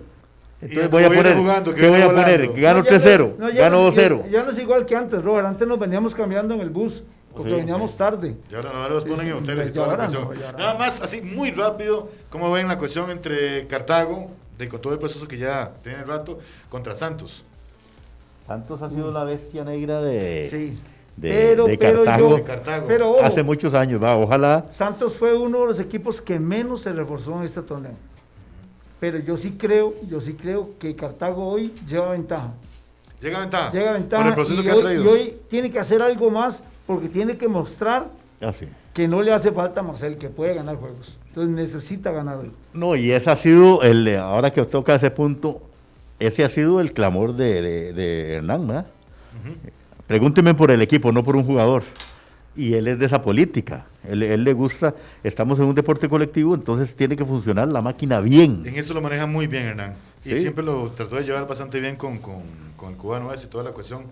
[0.60, 2.52] Entonces voy a poner, jugando, que ¿qué voy a poner?
[2.54, 4.22] Gano No, ya 3-0, no- no, ya gano no- 2-0.
[4.24, 5.46] Ya, ya no es igual que antes, Robert.
[5.46, 7.02] Antes nos veníamos cambiando en el bus,
[7.34, 8.36] porque Sí, veníamos tarde.
[8.50, 10.28] Y ahora, los ponen en hoteles y Ya toda la cuestión.
[10.56, 14.98] Nada más, así muy rápido, ¿cómo ven la cuestión entre Cartago, de, con todo el
[14.98, 16.38] proceso que ya tiene rato,
[16.70, 17.44] contra Santos?
[18.46, 20.78] Santos ha sido la bestia negra de, Sí.
[21.16, 22.86] De, Pero- de pero Cartago yo- De Cartago.
[22.88, 24.66] Pero ojo, hace muchos años, va, ojalá.
[24.72, 27.92] Santos fue uno de los equipos que menos se reforzó en este torneo.
[29.00, 32.52] Pero yo sí creo, yo sí creo que Cartago hoy lleva ventaja.
[33.20, 33.72] Llega a ventaja.
[33.72, 35.04] Llega a ventaja Por el proceso y, que ha hoy, traído.
[35.04, 38.08] y hoy tiene que hacer algo más porque tiene que mostrar
[38.40, 38.66] Así.
[38.92, 41.16] que no le hace falta a Marcel, que puede ganar juegos.
[41.28, 42.50] Entonces necesita ganar hoy.
[42.72, 45.62] No, y ese ha sido, el ahora que os toca ese punto,
[46.18, 48.86] ese ha sido el clamor de, de- de Hernán, ¿verdad?
[50.06, 51.82] Pregúnteme por el equipo, no por un jugador.
[52.56, 53.86] Y él es de esa política.
[54.08, 54.94] Él, él le gusta,
[55.24, 58.62] estamos en un deporte colectivo, entonces tiene que funcionar la máquina bien.
[58.64, 59.94] En eso lo maneja muy bien Hernán.
[60.24, 60.40] Y Sí.
[60.40, 62.42] siempre lo trató de llevar bastante bien con, con,
[62.76, 64.02] con el cubano ese y toda la cuestión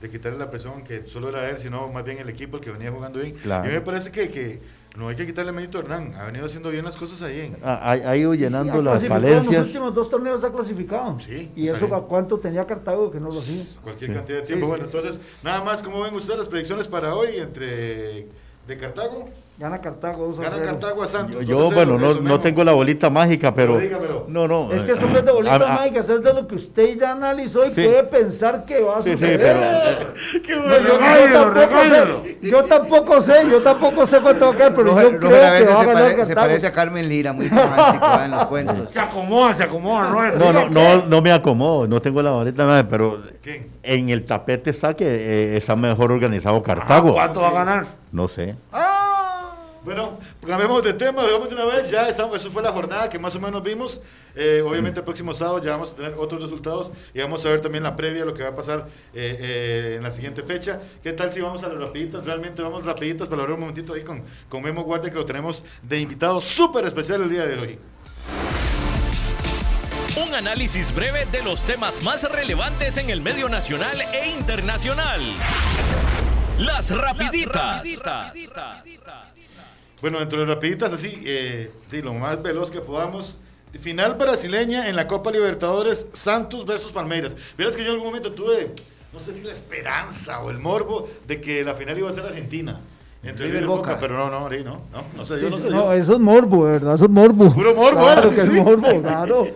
[0.00, 2.70] de quitarle la presión que solo era él, sino más bien el equipo el que
[2.72, 3.34] venía jugando bien.
[3.42, 3.70] Claro.
[3.70, 4.60] Y me parece que, que
[4.96, 6.14] No hay que quitarle mérito a Hernán.
[6.14, 7.40] Ha venido haciendo bien las cosas ahí.
[7.40, 9.66] En, Ha, ha- ha ido llenando Sí, ha las clasificado En los falencias.
[9.66, 11.18] últimos dos torneos ha clasificado.
[11.20, 13.64] Sí, ¿Y eso a cuánto tenía Cartago que no lo hacía?
[13.82, 14.66] cualquier cantidad de tiempo.
[14.66, 14.90] Sí, bueno, sí.
[14.96, 18.26] entonces, nada más, ¿cómo ven ustedes las predicciones para hoy entre
[18.68, 19.28] de Cartago?
[19.58, 20.66] Gana Cartago 2 a Gana 0.
[20.66, 21.44] Cartago a Santos.
[21.44, 23.78] Yo, 2 a 0, bueno, no, eso no tengo la bolita mágica, pero.
[23.78, 24.24] dígamelo.
[24.26, 24.72] No, no.
[24.72, 26.54] Es que eh, esto no es de bolitas a- a- mágicas, es de lo que
[26.56, 27.74] usted ya analizó y Sí.
[27.84, 29.38] puede pensar que va a Sí, sí, suceder.
[29.38, 30.42] pero.
[30.42, 30.88] Qué No, bueno.
[30.88, 31.24] yo, yo
[31.54, 35.18] tampoco sé, yo tampoco sé, yo tampoco sé cuánto va a quedar, pero Roger- yo
[35.20, 36.40] Roger creo a que va a se, ganar pare- se Cartago.
[36.40, 38.90] parece a Carmen Lira, muy romántico en los cuentos.
[38.90, 40.32] Se acomoda, se acomoda, ¿no?
[40.38, 43.68] No, no, no, no me acomodo, no tengo la bolita mágica, pero ¿Quién?
[43.82, 47.12] en el tapete está que eh, está mejor organizado Cartago.
[47.12, 47.86] ¿Cuánto va a ganar?
[48.10, 48.56] No sé.
[49.84, 53.34] Bueno, cambiemos de tema, digamos de una vez, ya eso fue la jornada que más
[53.34, 54.00] o menos vimos.
[54.36, 57.60] Eh, obviamente el próximo sábado ya vamos a tener otros resultados y vamos a ver
[57.60, 60.80] también la previa de lo que va a pasar eh, eh, en la siguiente fecha.
[61.02, 62.24] ¿Qué tal si vamos a las rapiditas?
[62.24, 65.64] Realmente vamos rapiditas para hablar un momentito ahí con, con Memo Guardia que lo tenemos
[65.82, 67.78] de invitado súper especial el día de hoy.
[70.24, 75.20] Un análisis breve de los temas más relevantes en el medio nacional e internacional.
[76.58, 77.82] Las rapiditas.
[80.02, 81.70] Bueno, dentro de rapiditas así, eh,
[82.02, 83.38] lo más veloz que podamos.
[83.80, 87.36] Final brasileña en la Copa Libertadores, Santos versus Palmeiras.
[87.56, 88.74] Vieras que yo en algún momento tuve,
[89.12, 92.26] no sé si la esperanza o el morbo de que la final iba a ser
[92.26, 92.80] Argentina.
[93.22, 93.98] Entre River Boca, Boca.
[94.00, 95.70] pero no, no, no, no, no sé, yo no sé.
[95.70, 95.92] No, yo.
[95.92, 96.96] eso es morbo, ¿verdad?
[96.96, 97.54] Eso es morbo.
[97.54, 98.28] Puro morbo, claro ¿eh?
[98.30, 98.58] Sí, que sí.
[98.58, 99.46] es morbo, claro.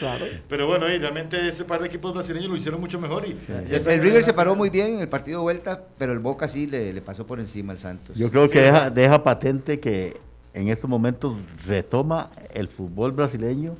[0.00, 0.24] Claro.
[0.48, 3.24] Pero bueno, y realmente ese par de equipos brasileños lo hicieron mucho mejor.
[3.26, 6.18] Y, y El, River se paró muy bien en el partido de vuelta, pero el
[6.18, 8.16] Boca sí le, le pasó por encima al Santos.
[8.16, 10.16] Yo creo que deja, deja patente que
[10.54, 11.36] en estos momentos
[11.66, 13.76] retoma el fútbol brasileño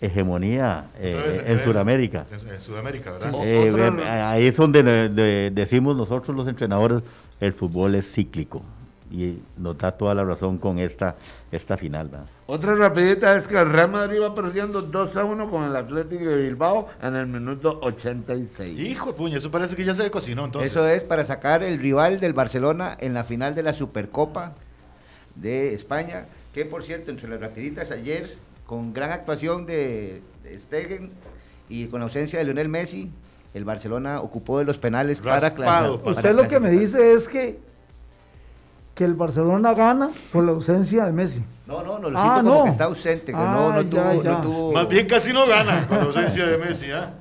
[0.00, 2.24] hegemonía eh, en Sudamérica.
[2.30, 3.32] En, Sudamérica, ¿verdad?
[3.32, 3.36] Sí.
[3.42, 7.02] Eh, eh, ahí es donde de- de- decimos nosotros los entrenadores,
[7.40, 8.62] el fútbol es cíclico.
[9.10, 11.16] Y nos da toda la razón con esta,
[11.50, 12.08] esta final.
[12.08, 12.26] ¿verdad?
[12.46, 16.24] Otra rapidita es que el Real Madrid va perdiendo 2 a 1 con el Atlético
[16.24, 18.78] de Bilbao en el minuto 86.
[18.78, 20.70] Hijo de puña, eso parece que ya se cocinó entonces.
[20.70, 24.52] Eso es para sacar el rival del Barcelona en la final de la Supercopa
[25.34, 28.36] de España, que por cierto, entre las rapiditas ayer,
[28.66, 31.10] con gran actuación de, de Stegen
[31.68, 33.10] y con la ausencia de Lionel Messi,
[33.54, 37.02] el Barcelona ocupó de los penales para, Raspado, para Usted lo que me clasificar.
[37.02, 37.58] dice es que,
[38.98, 41.40] que el Barcelona gana por la ausencia de Messi.
[41.68, 42.64] No, no, no, lo Ah, siento como no.
[42.64, 44.30] que está ausente, que Ah, no, no, ya, tuvo, ya.
[44.32, 47.12] no tuvo- Más bien casi no gana con la ausencia de Messi, ¿ah?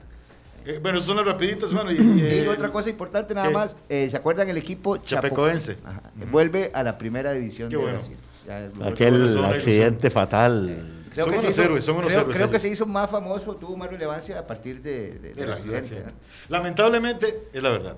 [0.65, 1.91] Eh, bueno, son las rapiditas, bueno.
[1.91, 3.53] Y, Y eh, otra cosa importante nada ¿qué?
[3.53, 5.77] más, eh, ¿se acuerdan el equipo Chapecoense.
[5.85, 6.01] Ajá,
[6.31, 7.99] Vuelve a la primera división Qué de bueno.
[7.99, 8.17] Brasil.
[8.47, 10.83] Ya, Aquel accidente fatal.
[11.13, 12.85] Creo Son que unos se hizo- héroes, son unos creo, héroes creo que se hizo
[12.87, 15.95] más famoso, tuvo más relevancia a partir de, de- de del accidente.
[15.99, 16.03] ¿eh?
[16.49, 17.95] Lamentablemente es la verdad.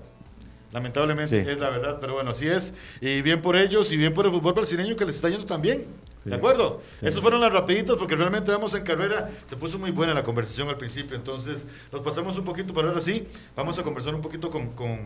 [0.72, 1.50] Lamentablemente Sí.
[1.50, 2.72] es la verdad, pero bueno, así es.
[3.00, 5.60] Y bien por ellos y bien por el fútbol brasileño que les está yendo tan
[5.60, 5.84] bien.
[6.22, 6.82] ¿De acuerdo?
[7.00, 9.30] Esas fueron las rapiditas porque realmente vamos en carrera.
[9.46, 13.00] Se puso muy buena la conversación al principio, entonces nos pasamos un poquito, pero ahora
[13.00, 14.98] sí, vamos a conversar un poquito con, con,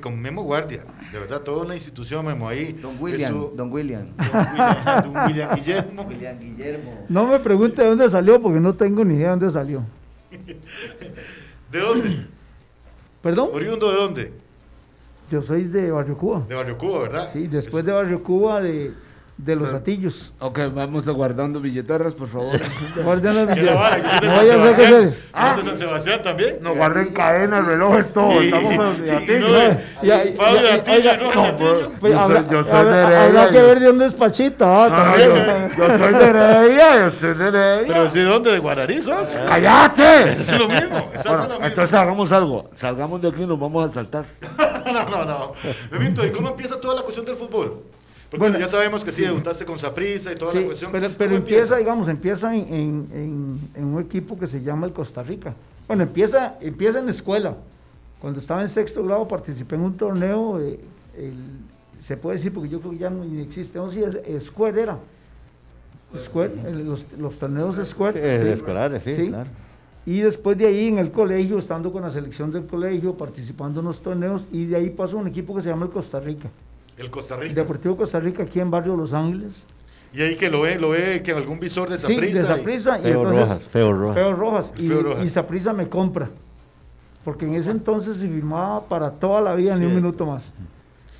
[0.00, 0.84] con Memo Guardia.
[1.12, 2.72] De verdad, toda una institución, Memo, ahí.
[2.72, 4.08] Don William, Don William.
[4.16, 6.02] Don William, don William Guillermo.
[6.02, 7.04] William Guillermo.
[7.08, 9.84] No me pregunte de dónde salió, porque no tengo ni idea de dónde salió.
[11.70, 12.26] ¿De dónde?
[13.22, 13.50] ¿Perdón?
[13.52, 14.32] ¿Oriundo de dónde?
[15.30, 16.44] Yo soy de Barrio Cuba.
[16.48, 17.30] De Barrio Cuba, ¿verdad?
[17.32, 18.92] Sí, después de Barrio Cuba, de,
[19.38, 20.32] de Los Atillos.
[20.40, 22.58] Ok, vamos guardando billeteras, por favor.
[23.04, 23.96] Guarden las ¿Qué la vara?
[23.96, 24.20] billeteras.
[24.20, 25.10] ¿Que No es de San Sebastián?
[25.12, 25.54] se- ¿Ah?
[25.56, 26.58] ¿De San Sebastián también?
[26.60, 28.42] No guarden cadenas, relojes, todo.
[28.42, 29.48] Y- Estamos con los y- de y Atillo.
[29.48, 31.44] no de- Ya, ya, Fabio ya, Atillo, ¿no?
[31.44, 31.92] Atillo.
[32.00, 34.66] Pues Yo habrá, soy- de Heredia, habrá que ver de dónde es Pachita.
[34.86, 37.86] ah, yo, soy de Heredia, yo soy de Heredia.
[37.86, 38.52] Pero ¿de dónde?
[38.52, 39.28] ¿De Guararí sos?
[39.48, 40.32] ¡Cállate!
[40.32, 41.10] Eso es lo mismo.
[41.14, 41.66] Eso Bueno, es lo mismo.
[41.66, 42.70] entonces hagamos algo.
[42.74, 44.24] Salgamos de aquí y nos vamos a saltar.
[44.92, 45.52] no, no, no.
[45.92, 47.82] Bebito, ¿y cómo empieza toda la cuestión del fútbol?
[48.30, 50.92] Porque Bueno, ya sabemos que sí, debutaste con Saprissa y toda Sí, la cuestión.
[50.92, 54.86] pero, ¿Cómo pero empieza, digamos, empieza en, en- en- en un equipo que se llama
[54.86, 55.54] el Costa Rica.
[55.86, 57.56] Bueno, empieza, empieza en la escuela.
[58.20, 60.78] Cuando estaba en sexto grado participé en un torneo, eh,
[61.16, 64.44] el- se puede decir porque yo creo que ya no existe, no sé si es-
[64.44, 64.98] Square era.
[66.16, 66.52] Square,
[66.84, 68.14] los, los torneos de Square.
[68.14, 68.48] Sí, de sí.
[68.60, 69.26] escolares, sí, Sí.
[69.28, 69.48] claro.
[70.06, 73.86] Y después de ahí en el colegio, estando con la selección del colegio, participando en
[73.86, 76.48] los torneos, y de ahí pasó un equipo que se llama el Costa Rica.
[76.98, 77.54] El Costa El Rica.
[77.62, 79.52] Deportivo Costa Rica aquí en Barrio Los Ángeles.
[80.12, 82.40] Y ahí que lo ve, lo ve que algún visor de Sí, Saprissa.
[82.40, 82.98] de Saprissa.
[82.98, 84.14] y Feo Rojas, Feo Rojas.
[84.14, 84.72] Feo Rojas.
[84.78, 85.24] Y, Feo Rojas.
[85.24, 86.30] y Saprissa me compra.
[87.24, 90.50] Porque en ese entonces se firmaba para toda la vida, ni un minuto más.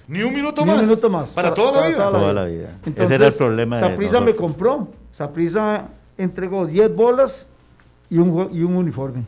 [0.06, 0.76] Ni un minuto Ni más.
[0.80, 1.30] un minuto más.
[1.34, 2.10] Para, toda la vida.
[2.10, 2.70] Toda la vida.
[2.80, 4.88] Ese Entonces, era el problema de Saprissa me compró.
[5.12, 7.46] Saprissa entregó 10 bolas
[8.08, 9.22] y un, y un uniforme.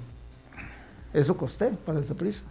[1.12, 2.42] Eso costé para el Saprissa.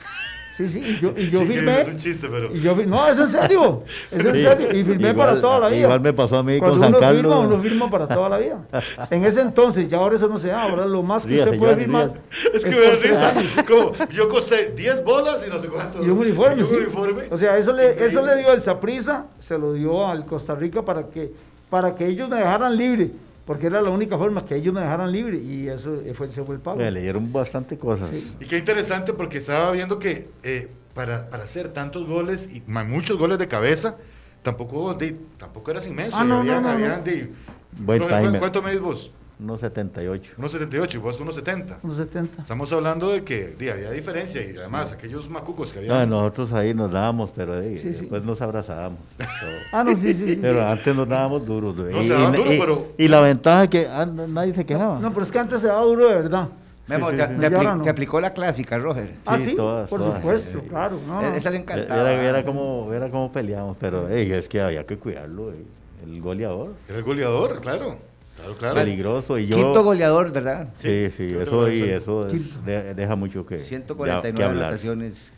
[0.59, 1.79] Sí, sí, y yo, y yo Sí, firmé.
[1.79, 2.53] Es un chiste, pero.
[2.53, 4.67] y yo fi- no, es en serio, es en serio.
[4.77, 5.81] Y firmé Igual- para toda la vida.
[5.83, 7.21] igual me pasó a mí Cuando con San uno Carlos.
[7.21, 8.59] Firma, uno firma para toda la vida.
[9.09, 10.63] En ese entonces, ya ahora eso no se da.
[10.63, 12.11] Ahora lo más que Ríase, usted puede firmar.
[12.53, 13.65] Es que me da risa.
[13.65, 16.03] Como yo costé 10 bolas y no sé cuánto.
[16.05, 16.57] Y un uniforme.
[16.57, 16.75] Y un sí.
[16.75, 17.23] uniforme.
[17.31, 20.81] O sea, eso le, eso le dio el Saprisa, se lo dio al Costa Rica
[20.83, 21.31] para que,
[21.69, 23.11] para que ellos me dejaran libre,
[23.49, 26.53] porque era la única forma que ellos me dejaran libre y eso fue, ese fue
[26.53, 26.77] el pago.
[26.77, 28.11] Me leyeron bastante cosas.
[28.39, 33.17] Y qué interesante porque estaba viendo que eh, para, para hacer tantos goles y muchos
[33.17, 33.97] goles de cabeza,
[34.43, 36.15] tampoco, de, tampoco eras inmenso.
[36.19, 37.31] Ah, no, habían- no, no, habían de-
[37.79, 38.39] Buen Roger, ¿cu- timer.
[38.39, 39.11] ¿Cuánto medís vos?
[39.41, 40.31] Unos 78.
[40.37, 41.77] 1.78 y vos 1.70.
[41.83, 42.41] Unos 70.
[42.41, 46.05] Estamos hablando de que di, había diferencia y además aquellos macucos que había.
[46.05, 47.99] No, nosotros ahí nos dábamos, pero eh, Sí, sí.
[48.01, 48.99] después nos abrazábamos.
[49.71, 50.27] Ah, no, sí, sí.
[50.27, 50.39] sí.
[50.41, 51.73] Pero antes nos dábamos duros.
[51.75, 54.65] No, se daban duro, y- pero- y la ventaja es que ah, no- nadie se
[54.65, 54.99] quejaba.
[54.99, 56.49] No, pero es que antes se daba duro de verdad.
[56.87, 57.33] Memo, sí, te, sí.
[57.39, 57.83] te Y apli- no.
[57.83, 59.13] te aplicó la clásica, Roger.
[59.25, 60.17] Ah, Sí, sí, todas, por todas.
[60.17, 60.65] supuesto, Sí.
[60.67, 60.99] claro.
[61.07, 61.33] No, no.
[61.35, 62.01] Esa le Eh, encantaba.
[62.11, 65.51] Era, era como, era como peleábamos, pero eh, es que había que cuidarlo.
[65.53, 65.63] eh.
[66.03, 67.97] El goleador, Era el goleador, claro.
[68.39, 68.75] Claro, claro.
[68.75, 69.37] peligroso.
[69.37, 70.69] Y yo, Quinto goleador, ¿verdad?
[70.77, 72.61] Sí, sí, eso, y eso es- Quinto.
[72.65, 74.63] de- deja mucho que, de- 149 que hablar.
[74.69, 75.31] anotaciones.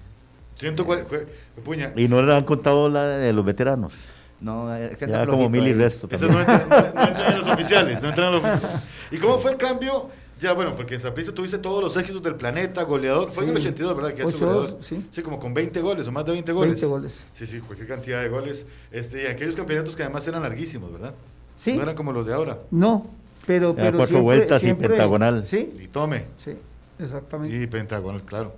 [0.56, 1.28] 140, fue-
[1.64, 1.92] puña.
[1.96, 3.94] Y no le han contado la de los veteranos.
[4.40, 6.08] No, es que Ya como mil y resto.
[6.08, 6.32] También.
[6.34, 8.82] no entran, no- no entran en los oficiales, no entran en los oficiales.
[9.12, 10.10] ¿Y cómo fue el cambio?
[10.40, 13.32] Ya, bueno, porque en Saprissa tuviste todos los éxitos del planeta, goleador.
[13.32, 13.68] Fue en el Sí.
[13.68, 14.14] 82, ¿verdad?
[14.14, 14.80] Que es 82, goleador.
[15.12, 15.22] sí.
[15.22, 16.74] como con 20 goles o más de 20 goles.
[16.82, 17.14] 20 goles.
[17.36, 18.66] Sí, sí, cualquier cantidad de goles.
[18.92, 21.14] Este, y aquellos campeonatos que además eran larguísimos, ¿verdad?
[21.62, 21.74] Sí.
[21.74, 22.58] No eran como los de ahora.
[22.72, 23.06] No,
[23.46, 25.46] pero, Era pero cuatro siempre- vueltas y pentagonal.
[25.48, 26.26] Sí, Y tome.
[26.44, 26.54] sí,
[26.98, 27.56] exactamente.
[27.56, 28.54] Y pentagonal, claro.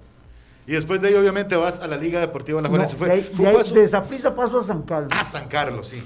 [0.65, 2.95] Y después de ahí, obviamente, vas a la Liga Deportiva La No, Juventud.
[2.97, 3.75] fue, de, ahí- fue de paso.
[3.75, 3.87] de
[4.31, 5.09] paso a San Carlos.
[5.13, 6.01] Ah, San Carlos, sí.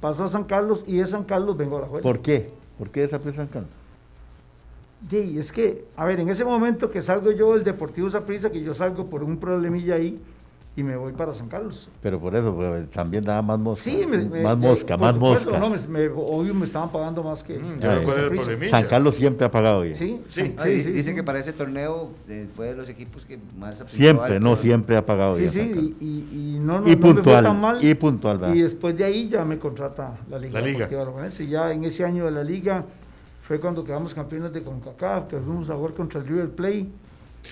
[0.00, 2.10] Paso a San Carlos y de San Carlos vengo a la Juventus.
[2.10, 2.50] ¿Por qué?
[2.78, 3.70] ¿Por qué esa prisa Carlos?
[5.10, 8.62] Sí, es que, a ver, en ese momento que salgo yo del Deportivo Saprissa, que
[8.62, 10.18] yo salgo por un problemilla ahí
[10.78, 11.88] y me voy para San Carlos.
[12.00, 13.82] Pero por eso, pues, también daba más mosca.
[13.82, 15.58] Sí, me- me- más me- mosca, más supuesto, mosca.
[15.58, 17.58] No, me- me- obvio me estaban pagando más que.
[17.58, 18.70] Mm, ya el.
[18.70, 19.96] San Carlos siempre ha pagado bien.
[19.96, 20.54] Sí, Sí.
[20.56, 21.16] Ah, sí, di- sí, dicen sí.
[21.16, 25.04] que para ese torneo eh, fue de los equipos que más Siempre, no, siempre ha
[25.04, 25.52] pagado Sí, bien.
[25.52, 25.84] sí, Carlos.
[26.00, 27.84] y, y- y no, no, Y no me fue puntual, tan mal.
[27.84, 28.54] y puntual, ¿verdad?
[28.54, 30.60] Y después de ahí ya me contrata la Liga.
[30.60, 30.88] La Liga.
[31.40, 32.84] Y ya en ese año de la Liga
[33.42, 36.88] fue cuando quedamos campeones de CONCACAF, que fuimos a jugar contra el River Play.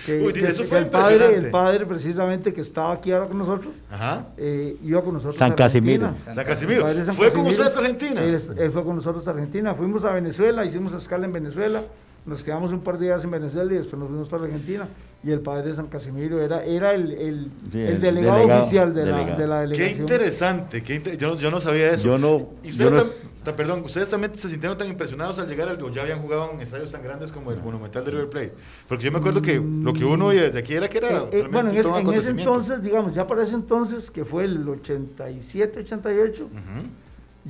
[0.05, 3.27] Que, Uy, que- eso que fue el padre, el padre precisamente que estaba aquí ahora
[3.27, 4.27] con nosotros, Ajá.
[4.37, 6.13] eh, iba con nosotros San a Argentina.
[6.25, 6.35] Casimiro.
[6.35, 7.05] San Casimiro.
[7.05, 7.51] San ¿Fue con Casimiro.
[7.51, 8.23] ustedes a Argentina?
[8.23, 9.75] Él, él fue con nosotros a Argentina.
[9.75, 11.83] Fuimos a Venezuela, hicimos escala en Venezuela.
[12.27, 14.87] Nos quedamos un par de días en Venezuela y después nos fuimos para Argentina.
[15.25, 18.61] Y el padre de San Casimiro era, era el, el, Sí, el el delegado, delegado-
[18.63, 19.41] oficial de la, delegado.
[19.41, 20.01] de la Qué delegación.
[20.03, 22.05] interesante, qué inter- yo, no, yo no sabía eso.
[22.09, 25.39] Yo no- ¿Y yo ustedes, no- tam- ta- perdón, ustedes también se sintieron tan impresionados
[25.39, 28.11] al llegar al o ya habían jugado en estadios tan grandes como el Monumental de
[28.11, 28.53] River Plate?
[28.89, 31.29] Porque yo me acuerdo que lo que uno oía desde aquí era que era Eh,
[31.33, 34.25] eh, bueno, en ese, todo un en ese entonces, digamos, ya para ese entonces, que
[34.25, 36.61] fue el 87, 88, Ujú.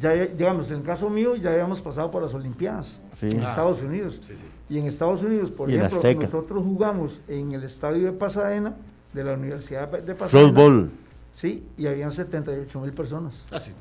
[0.00, 3.26] ya, digamos, en el caso mío, ya habíamos pasado por las Olimpiadas Sí.
[3.30, 3.48] en Ah.
[3.50, 4.20] Estados Unidos.
[4.22, 4.44] Sí, sí.
[4.68, 8.74] Y en Estados Unidos, por Y ejemplo, nosotros jugamos en el estadio de Pasadena,
[9.12, 10.50] de la Universidad de Pasadena.
[10.52, 10.90] Bowl.
[11.36, 13.44] Sí, y habían 78 mil personas.
[13.52, 13.72] Ah, sí.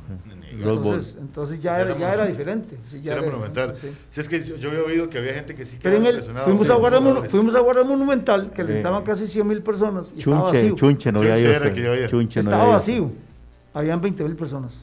[0.52, 2.78] Entonces, entonces ya, era, ya era diferente.
[2.92, 3.76] sí, ya era monumental.
[3.80, 3.96] sí.
[4.10, 6.06] Si es que yo, yo había oído que había gente que sí en quedaba el,
[6.16, 7.32] impresionada fuimos, a jugadores.
[7.32, 10.12] fuimos a al Monumental, que le estaban casi 100 mil personas.
[10.14, 10.76] Y estaba Chunche, vacío.
[10.76, 12.08] chunche no había ido que.
[12.10, 13.12] Chunche no Estaba vacío.
[13.74, 14.78] Habían 20 mil personas.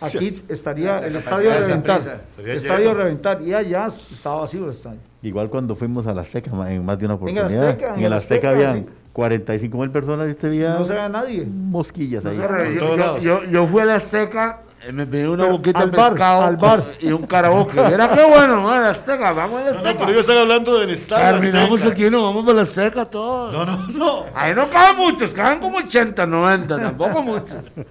[0.00, 0.44] Aquí Sí.
[0.48, 2.22] estaría La el estadio a reventar.
[2.42, 3.42] Estadio a reventar.
[3.42, 4.98] Y allá estaba vacío el estadio.
[5.20, 7.68] Igual cuando fuimos a la Azteca en más de una En el oportunidad.
[7.68, 8.90] Azteca, en en el el Azteca Azteca, habían sí.
[9.20, 11.46] 45 mil personas y usted veía No se ve a nadie.
[11.50, 12.36] mosquillas No ahí.
[12.36, 13.22] ve- Yo, yo- lados.
[13.22, 16.42] yo- yo fui a la Azteca, eh, me pedí una boquita al de bar, pescado
[16.42, 16.84] al bar.
[17.00, 17.80] y un karaoke.
[17.80, 18.70] Era qué bueno, ¿no?
[18.78, 19.92] La Azteca, vamos a la No, Azteca.
[19.94, 21.40] no, pero yo estaba hablando del estadio.
[21.40, 21.92] Terminamos Azteca.
[21.94, 23.52] aquí, nos vamos para la Azteca todos.
[23.54, 24.24] No, no, no.
[24.34, 27.56] Ahí no caben muchos, caben como 80, 90, tampoco muchos.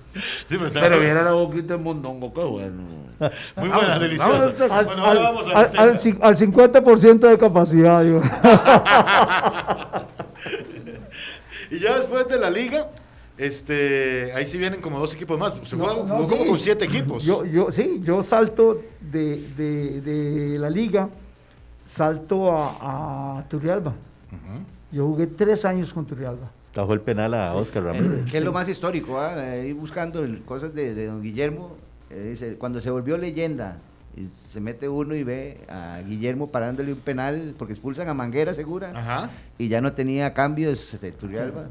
[0.47, 2.83] Sí, pero, Pero viera la boquita de mondongo, qué bueno.
[3.57, 4.53] Muy buena, Vamos, deliciosa.
[4.69, 4.77] a.
[4.79, 8.01] Al, Bueno, ahora al- vamos a al- al 50% de capacidad.
[8.03, 8.21] digo.
[11.75, 12.89] Y ya después de la liga,
[13.37, 15.53] este, ahí sí vienen como dos equipos más.
[15.65, 16.49] Se No, jugó, no, jugó como sí.
[16.49, 17.23] con siete equipos.
[17.23, 21.09] Yo, yo, sí, yo salto de, de- de la liga,
[21.85, 23.93] salto a, a Turrialba.
[24.91, 26.49] Yo jugué tres años con Turrialba.
[26.73, 28.29] Tajó el penal a Oscar Ramírez.
[28.31, 29.33] Que es lo más histórico, ¿ah?
[29.33, 31.75] Ahí buscando cosas de, de don Guillermo.
[32.09, 33.77] eh, dice, cuando se volvió leyenda,
[34.17, 38.53] y se mete uno y ve a Guillermo parándole un penal porque expulsan a Manguera
[38.53, 39.29] segura Ajá.
[39.57, 41.65] y ya no tenía cambios de Turrialba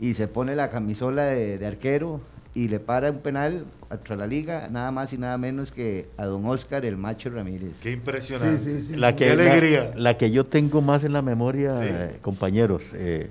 [0.00, 2.20] y se pone la camisola de, de arquero
[2.52, 6.24] y le para un penal contra la liga, nada más y nada menos que a
[6.26, 7.80] don Oscar el Macho Ramírez.
[7.82, 8.58] Qué impresionante.
[8.58, 8.96] Sí, sí, sí.
[8.96, 9.92] La que, Qué la- alegría.
[9.96, 11.86] La, que yo tengo más en la memoria, Sí.
[11.88, 13.30] eh, compañeros, eh,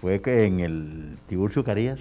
[0.00, 1.98] fue que en el Tiburcio Carías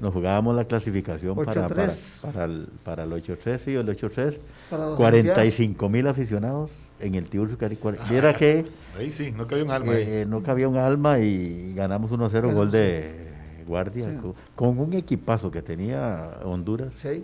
[0.00, 2.20] nos jugábamos la clasificación para, para, 8-3.
[2.20, 4.38] para el, para el 8-3, sí, el 8-3.
[4.70, 6.70] Para las 45 mil aficionados
[7.00, 7.80] en el Tiburcio Carías.
[8.08, 8.64] Viera que
[8.98, 10.04] Ahí sí, no cabía un alma ahí.
[10.06, 13.30] eh, no cabía un alma y ganamos 1-0 gol de
[13.66, 16.92] Guardia con, con un equipazo que tenía Honduras.
[16.96, 17.22] Sí.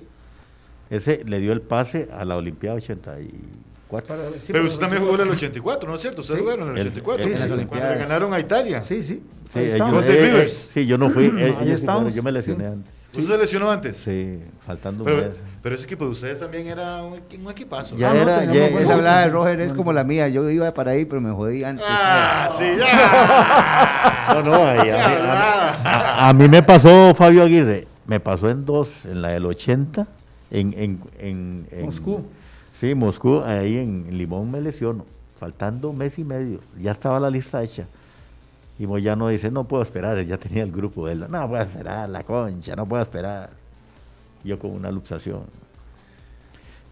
[0.90, 4.06] Ese le dio el pase a la Olimpiada 84.
[4.06, 6.20] Para- sí, Pero usted también jugó en el 84, ¿no es cierto?
[6.22, 6.44] Ustedes Sí.
[6.44, 7.26] jugaron en el El- 84.
[7.26, 8.82] el- le ganaron a Italia.
[8.82, 9.22] Sí, sí.
[9.52, 10.70] Sí, ellos- eh, eh, Rivers.
[10.74, 11.26] sí, yo no fui.
[11.38, 12.70] eh, Ahí estamos, jugaron, yo me lesioné sí.
[12.72, 12.92] antes.
[13.10, 13.96] ¿Usted se lesionó antes?
[13.96, 15.36] Sí, faltando un Pero, mes.
[15.62, 17.96] pero ese equipo de ustedes también era un, un equipazo.
[17.96, 20.28] Ya Ah, no, era, ya- Esa hablada de Roger es como la mía.
[20.28, 21.84] Yo iba para ahí, pero me jodí antes.
[21.88, 24.34] Ah, sí, ya.
[24.34, 25.14] No, no, ahí- a, mí-
[25.84, 30.06] a- a mí me pasó Fabio Aguirre, me pasó en dos, en la del 80,
[30.50, 32.26] en, en, en, en- Moscú.
[32.78, 35.06] Sí, Moscú, ahí en Limón me lesiono,
[35.40, 37.86] faltando mes y medio, ya estaba la lista hecha.
[38.78, 42.08] Y Moyano dice, no puedo esperar, ya tenía el grupo de él, no puedo esperar,
[42.08, 43.50] la concha, no puedo esperar.
[44.44, 45.42] Yo con una luxación.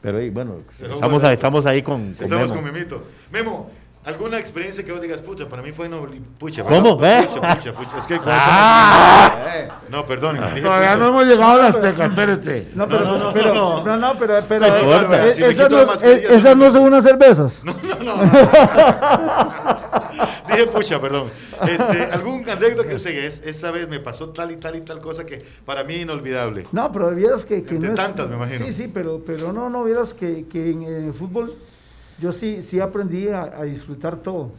[0.02, 2.54] Pero ahí, bueno, estamos, ahí- estamos ahí con, con Estamos Memo.
[2.62, 3.02] con Memito.
[3.32, 3.70] Memo,
[4.04, 6.06] ¿alguna experiencia que vos digas, pucha, para mí fue no,
[6.38, 6.96] pucha, ¿Cómo?
[6.98, 7.22] ¿verdad?
[7.22, 7.26] ¿Eh?
[7.32, 7.98] Pucha, pucha, pucha.
[7.98, 9.32] Es que con Ah.
[9.56, 10.36] eso no, no, perdón.
[10.36, 10.96] Todavía pucha.
[10.96, 12.70] no hemos llegado a las tecas, espérate.
[12.74, 13.84] No, pero, No, no, no, pero, no.
[13.84, 17.04] no, no, pero, pero, No eh, si esas, no, eh, esas se- no son unas
[17.04, 17.62] cervezas.
[20.48, 21.28] Dije, pucha, perdón.
[21.68, 25.00] Este, ¿Algún anécdota que usted es, esa vez me pasó tal y tal y tal
[25.00, 26.66] cosa que para mí inolvidable?
[26.72, 28.66] No, pero vieras que, que Entre no es- tantas, me imagino.
[28.66, 31.54] Sí, sí, pero, pero no, no, vieras que, que en, el fútbol
[32.20, 34.50] yo sí, sí aprendí a, a disfrutar todo.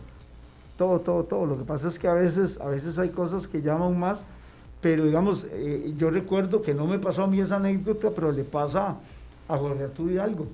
[0.78, 1.46] Todo, todo, todo.
[1.46, 4.26] Lo que pasa es que a veces, a veces hay cosas que llaman más,
[4.82, 8.44] pero digamos, eh, yo recuerdo que no me pasó a mí esa anécdota, pero le
[8.44, 8.96] pasa
[9.48, 10.48] a Jorge Arturo Hidalgo.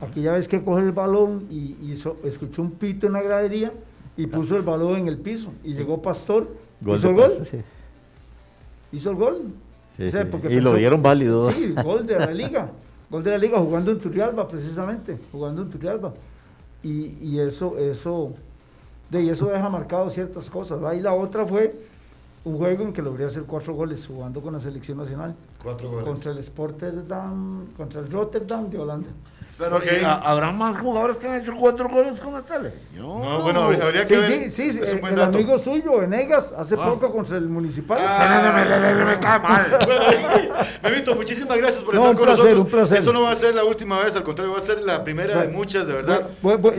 [0.00, 3.72] Aquella vez que coge el balón y, y hizo- escuchó un pito en la gradería
[4.16, 6.48] y puso el balón en el piso y llegó Pastor,
[6.80, 7.62] Gol hizo el gol, paso, sí.
[8.92, 9.42] hizo el gol.
[9.96, 10.28] Sí, O sea, sí.
[10.30, 11.50] porque Y lo dieron válido.
[11.52, 12.70] Sí, gol de la liga.
[13.10, 15.18] Gol de la liga jugando en Turrialba, precisamente.
[15.30, 16.14] Jugando en Turrialba.
[16.82, 18.32] Y, y eso, eso,
[19.10, 20.80] de y eso deja marcado ciertas cosas.
[20.96, 21.74] Y la otra fue
[22.44, 25.34] un juego en que logré hacer cuatro goles jugando con la selección nacional.
[25.62, 26.04] Cuatro goles.
[26.04, 29.08] Contra el Rotterdam, contra el Rotterdam de Holanda.
[29.58, 29.84] Pero Ok.
[30.00, 32.72] ¿y ha- ¿habrá más jugadores que han hecho cuatro goles con la tele?
[32.96, 34.50] No, bueno, habría, que Sí, ver.
[34.50, 35.38] sí, sí, es eh, un buen el dato.
[35.38, 36.84] amigo suyo, Venegas, hace Ah.
[36.86, 37.98] poco contra el municipal.
[38.00, 39.46] Ah,
[40.82, 42.64] Memito, muchísimas gracias por No, estar un con placer, nosotros.
[42.64, 42.98] un placer.
[42.98, 45.40] Eso no va a ser la última vez, al contrario, va a ser la primera
[45.42, 46.28] de muchas, de verdad.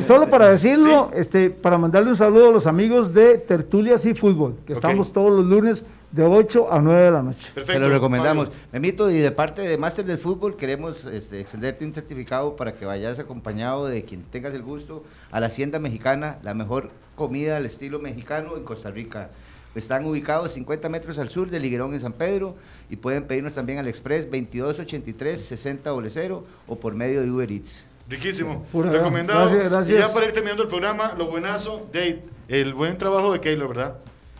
[0.06, 4.56] Solo para decirlo, este, para mandarle un saludo a los amigos de Tertulias y Fútbol,
[4.66, 7.51] que estamos todos los lunes de 8 a 9 de la noche.
[7.53, 7.82] Perfecto.
[7.82, 8.47] Te lo recomendamos.
[8.47, 8.59] Fabio.
[8.72, 12.86] Memito, y de parte de Máster del Fútbol queremos este, extenderte un certificado para que
[12.86, 17.66] vayas acompañado de quien tengas el gusto a la Hacienda Mexicana, la mejor comida al
[17.66, 19.30] estilo mexicano en Costa Rica.
[19.76, 22.55] Están ubicados 50 metros al sur de Liguerón en San Pedro
[22.91, 27.84] y pueden pedirnos también al Express 2283 6000 o por medio de Uber Eats.
[28.07, 28.64] Riquísimo.
[28.72, 29.49] Pura- Recomendado.
[29.49, 29.97] gracias, gracias.
[29.97, 33.70] Y ya para ir terminando el programa, lo buenazo de el buen trabajo de Keylor,
[33.70, 33.95] ¿verdad?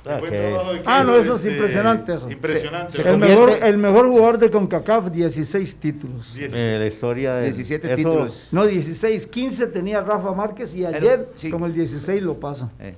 [0.06, 2.30] Ah, de Ah, no, eso es impresionante, eso.
[2.30, 2.92] Impresionante.
[2.92, 3.10] Se- se.
[3.10, 6.34] El mejor, el mejor jugador de CONCACAF, 16 títulos.
[6.34, 6.54] 16.
[6.62, 8.48] Eh, la historia de 17 eso- títulos.
[8.52, 11.50] No, 16, 15 tenía Rafa Márquez y ayer, sí.
[11.50, 12.70] como el 16 lo pasa.
[12.80, 12.96] Eh,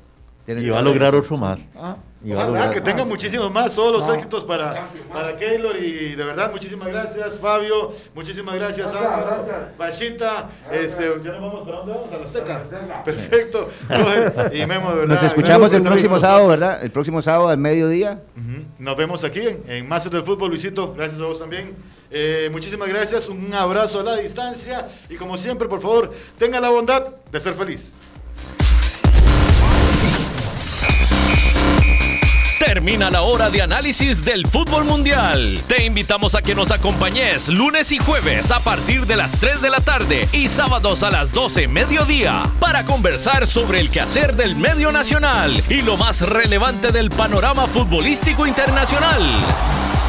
[0.47, 1.59] Y va a lograr otro más.
[1.75, 1.97] Ah,
[2.33, 4.13] Ojalá que tenga muchísimos más, todos los No.
[4.15, 9.45] éxitos para, para Keylor y de verdad muchísimas gracias Fabio, muchísimas gracias Álvaro,
[9.77, 12.11] Bachita, este, ya nos vamos, ¿para dónde vamos?
[12.11, 12.63] A la Azteca.
[13.03, 13.69] Perfecto,
[14.53, 15.15] y Memo, de verdad.
[15.15, 16.83] Nos escuchamos gracias el próximo sábado, ¿verdad?
[16.83, 18.21] El próximo sábado al mediodía.
[18.35, 18.65] Ujú.
[18.79, 20.93] Nos vemos aquí en, en Masters del Fútbol, Luisito.
[20.93, 21.75] Gracias a vos también.
[22.11, 26.69] Eh, muchísimas gracias, un abrazo a la distancia y como siempre, por favor, tenga la
[26.69, 27.93] bondad de ser feliz.
[32.59, 35.59] Termina la hora de análisis del fútbol mundial.
[35.67, 39.69] Te invitamos a que nos acompañes lunes y jueves a partir de las 3 de
[39.69, 44.91] la tarde y sábados a las 12 mediodía para conversar sobre el quehacer del medio
[44.91, 49.21] nacional y lo más relevante del panorama futbolístico internacional.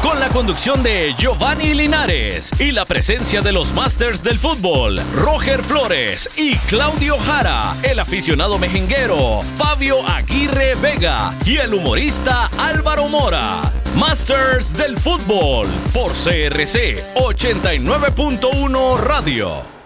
[0.01, 5.63] Con la conducción de Giovanni Linares y la presencia de los Masters del Fútbol, Roger
[5.63, 13.71] Flores y Claudio Jara, el aficionado mejenguero, Fabio Aguirre Vega y el humorista Álvaro Mora.
[13.95, 19.76] Masters del Fútbol por CRC 89.1 Radio.